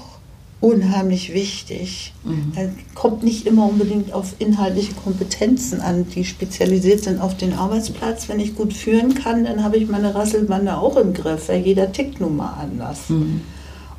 unheimlich 0.62 1.34
wichtig. 1.34 2.14
Mhm. 2.24 2.54
Er 2.56 2.70
kommt 2.94 3.24
nicht 3.24 3.48
immer 3.48 3.68
unbedingt 3.68 4.14
auf 4.14 4.36
inhaltliche 4.38 4.94
Kompetenzen 4.94 5.82
an, 5.82 6.06
die 6.08 6.24
spezialisiert 6.24 7.04
sind 7.04 7.20
auf 7.20 7.36
den 7.36 7.54
Arbeitsplatz. 7.54 8.30
Wenn 8.30 8.40
ich 8.40 8.56
gut 8.56 8.74
führen 8.74 9.16
kann, 9.16 9.44
dann 9.44 9.64
habe 9.64 9.78
ich 9.78 9.90
meine 9.90 10.14
Rasselbande 10.14 10.78
auch 10.78 10.98
im 10.98 11.14
Griff, 11.14 11.50
weil 11.50 11.62
jeder 11.62 11.92
tickt 11.92 12.22
nun 12.22 12.38
mal 12.38 12.54
anders. 12.62 13.10
Mhm. 13.10 13.42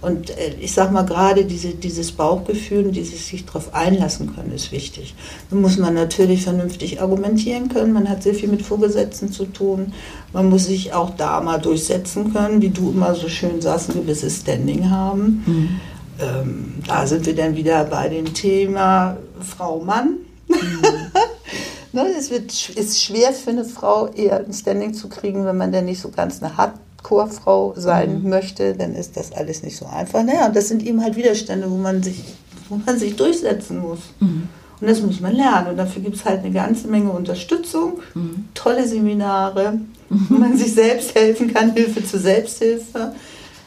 Und 0.01 0.31
äh, 0.31 0.55
ich 0.61 0.73
sage 0.73 0.93
mal, 0.93 1.05
gerade 1.05 1.45
diese, 1.45 1.71
dieses 1.71 2.13
Bauchgefühl, 2.13 2.91
dieses 2.91 3.29
sich 3.29 3.45
darauf 3.45 3.75
einlassen 3.75 4.35
können, 4.35 4.53
ist 4.53 4.71
wichtig. 4.71 5.15
Da 5.51 5.57
muss 5.57 5.79
man 5.79 5.95
natürlich 5.95 6.43
vernünftig 6.43 7.01
argumentieren 7.01 7.69
können. 7.69 7.93
Man 7.93 8.09
hat 8.09 8.23
sehr 8.23 8.35
viel 8.35 8.49
mit 8.49 8.63
Vorgesetzten 8.63 9.33
zu 9.33 9.47
tun. 9.47 9.93
Man 10.33 10.49
muss 10.49 10.67
sich 10.67 10.93
auch 10.93 11.11
da 11.17 11.41
mal 11.41 11.59
durchsetzen 11.59 12.33
können, 12.33 12.63
wie 12.63 12.71
du 12.71 12.91
immer 12.91 13.15
so 13.15 13.29
schön 13.29 13.61
sagst, 13.61 13.91
ein 13.91 14.03
gewisses 14.03 14.41
Standing 14.41 14.91
haben. 14.91 15.43
Mhm 15.47 15.81
ähm, 16.21 16.75
da 16.87 17.07
sind 17.07 17.27
wir 17.27 17.35
dann 17.35 17.57
wieder 17.57 17.85
bei 17.85 18.09
dem 18.09 18.33
Thema 18.33 19.17
Frau-Mann. 19.41 20.17
Mhm. 20.49 20.57
ne, 21.93 22.07
es 22.19 22.31
wird, 22.31 22.71
ist 22.71 23.03
schwer 23.03 23.33
für 23.33 23.51
eine 23.51 23.65
Frau, 23.65 24.09
eher 24.09 24.45
ein 24.45 24.53
Standing 24.53 24.95
zu 24.95 25.09
kriegen, 25.09 25.45
wenn 25.45 25.57
man 25.57 25.73
dann 25.73 25.87
nicht 25.87 26.01
so 26.01 26.11
ganz 26.11 26.43
eine 26.43 26.57
Hardcore-Frau 26.57 27.75
sein 27.77 28.23
mhm. 28.23 28.29
möchte, 28.29 28.75
dann 28.75 28.95
ist 28.95 29.17
das 29.17 29.33
alles 29.33 29.63
nicht 29.63 29.77
so 29.77 29.87
einfach. 29.87 30.23
Naja, 30.23 30.47
und 30.47 30.57
das 30.57 30.69
sind 30.69 30.83
eben 30.83 31.03
halt 31.03 31.17
Widerstände, 31.17 31.71
wo 31.71 31.77
man 31.77 32.03
sich, 32.03 32.23
wo 32.69 32.77
man 32.77 32.99
sich 32.99 33.17
durchsetzen 33.17 33.79
muss. 33.79 34.01
Mhm. 34.21 34.49
Und 34.81 34.89
das 34.89 35.01
muss 35.01 35.21
man 35.21 35.35
lernen. 35.35 35.69
Und 35.69 35.77
dafür 35.77 36.03
gibt 36.03 36.17
es 36.17 36.25
halt 36.25 36.41
eine 36.41 36.51
ganze 36.51 36.89
Menge 36.89 37.11
Unterstützung, 37.11 38.01
mhm. 38.15 38.49
tolle 38.53 38.87
Seminare, 38.87 39.79
wo 40.09 40.35
man 40.35 40.57
sich 40.57 40.75
selbst 40.75 41.15
helfen 41.15 41.55
kann, 41.55 41.73
Hilfe 41.73 42.05
zur 42.05 42.19
Selbsthilfe. 42.19 43.13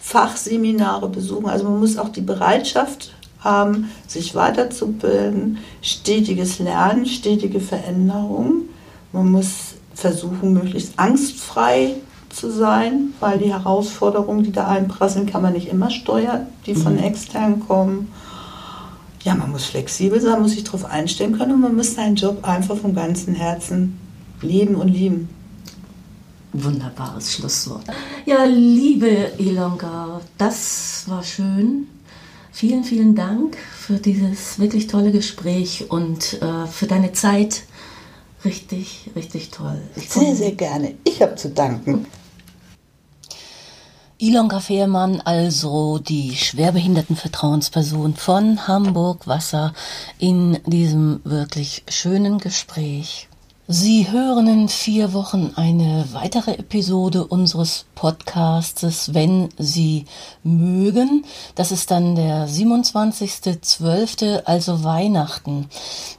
Fachseminare 0.06 1.10
besuchen. 1.10 1.48
Also 1.48 1.64
man 1.64 1.80
muss 1.80 1.98
auch 1.98 2.10
die 2.10 2.22
Bereitschaft 2.22 3.12
haben, 3.40 3.90
sich 4.06 4.36
weiterzubilden, 4.36 5.58
stetiges 5.82 6.60
Lernen, 6.60 7.08
stetige 7.08 7.60
Veränderung. 7.60 8.70
Man 9.12 9.32
muss 9.32 9.74
versuchen, 9.96 10.54
möglichst 10.54 11.00
angstfrei 11.00 11.96
zu 12.30 12.52
sein, 12.52 13.14
weil 13.20 13.40
die 13.40 13.52
Herausforderungen, 13.52 14.44
die 14.44 14.52
da 14.52 14.68
einprasseln, 14.68 15.26
kann 15.26 15.42
man 15.42 15.54
nicht 15.54 15.70
immer 15.70 15.90
steuern, 15.90 16.46
die 16.68 16.76
von 16.76 16.94
mhm. 16.94 17.04
extern 17.04 17.62
kommen. 17.62 18.12
Ja, 19.24 19.34
man 19.34 19.50
muss 19.50 19.66
flexibel 19.66 20.22
sein, 20.22 20.40
muss 20.40 20.52
sich 20.52 20.66
darauf 20.66 20.86
einstellen 20.86 21.36
können 21.36 21.54
und 21.54 21.62
man 21.62 21.76
muss 21.76 21.96
seinen 21.96 22.16
Job 22.16 22.48
einfach 22.48 22.78
vom 22.78 22.94
ganzen 22.94 23.34
Herzen 23.34 24.00
lieben 24.44 24.76
und 24.76 24.90
lieben. 24.90 25.30
Wunderbares 26.64 27.34
Schlusswort. 27.34 27.84
Ja, 28.26 28.46
liebe 28.46 29.34
Ilonga, 29.38 30.22
das 30.38 31.04
war 31.08 31.24
schön. 31.24 31.88
Vielen, 32.52 32.86
vielen 32.86 33.16
Dank 33.16 33.58
für 33.58 33.96
dieses 33.96 34.58
wirklich 34.58 34.88
tolle 34.88 35.12
Gespräch 35.12 35.90
und 35.90 36.42
äh, 36.42 36.66
für 36.68 36.88
deine 36.88 37.12
Zeit. 37.12 37.64
Richtig, 38.46 39.12
richtig 39.16 39.50
toll. 39.50 39.82
sehr, 39.96 40.36
sehr 40.36 40.54
gerne. 40.54 40.96
Ich 41.04 41.22
habe 41.22 41.36
zu 41.36 41.50
danken. 41.50 42.06
Ilonka 44.18 44.62
Fehrmann, 44.62 45.20
also 45.20 46.00
die 46.00 46.38
Schwerbehindertenvertrauensperson 46.38 48.16
von 48.16 48.66
Hamburg 48.66 49.28
Wasser 49.28 49.74
in 50.18 50.60
diesem 50.66 51.20
wirklich 51.26 51.84
schönen 51.90 52.38
Gespräch. 52.38 53.28
Sie 53.68 54.12
hören 54.12 54.48
in 54.48 54.70
vier 54.70 55.14
Wochen 55.14 55.54
eine 55.56 56.06
weitere 56.12 56.52
Episode 56.52 57.26
unseres 57.26 57.86
Podcasts, 57.96 59.12
wenn 59.16 59.50
Sie 59.58 60.06
mögen. 60.44 61.26
Das 61.56 61.72
ist 61.72 61.90
dann 61.90 62.16
der 62.16 62.48
27.12., 62.48 64.44
also 64.44 64.84
Weihnachten. 64.84 65.68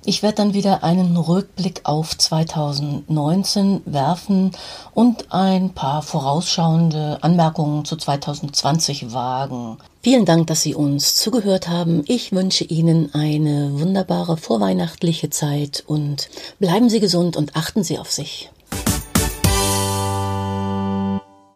Ich 0.04 0.24
werde 0.24 0.38
dann 0.38 0.54
wieder 0.54 0.82
einen 0.82 1.16
Rückblick 1.16 1.82
auf 1.85 2.18
2019 2.18 3.82
werfen 3.85 4.50
und 4.92 5.32
ein 5.32 5.70
paar 5.70 6.03
vorausschauende 6.03 7.18
Anmerkungen 7.20 7.84
zu 7.84 7.94
2020 7.94 9.12
wagen. 9.12 9.78
Vielen 10.03 10.24
Dank, 10.24 10.47
dass 10.47 10.62
Sie 10.62 10.74
uns 10.74 11.16
zugehört 11.16 11.68
haben. 11.68 12.05
Ich 12.07 12.32
wünsche 12.32 12.64
Ihnen 12.64 13.12
eine 13.14 13.70
wunderbare 13.80 14.36
vorweihnachtliche 14.36 15.30
Zeit 15.30 15.82
und 15.86 16.28
bleiben 16.61 16.88
Sie 16.88 17.01
gesund 17.01 17.36
und 17.36 17.57
achten 17.57 17.82
Sie 17.82 17.99
auf 17.99 18.12
sich. 18.12 18.51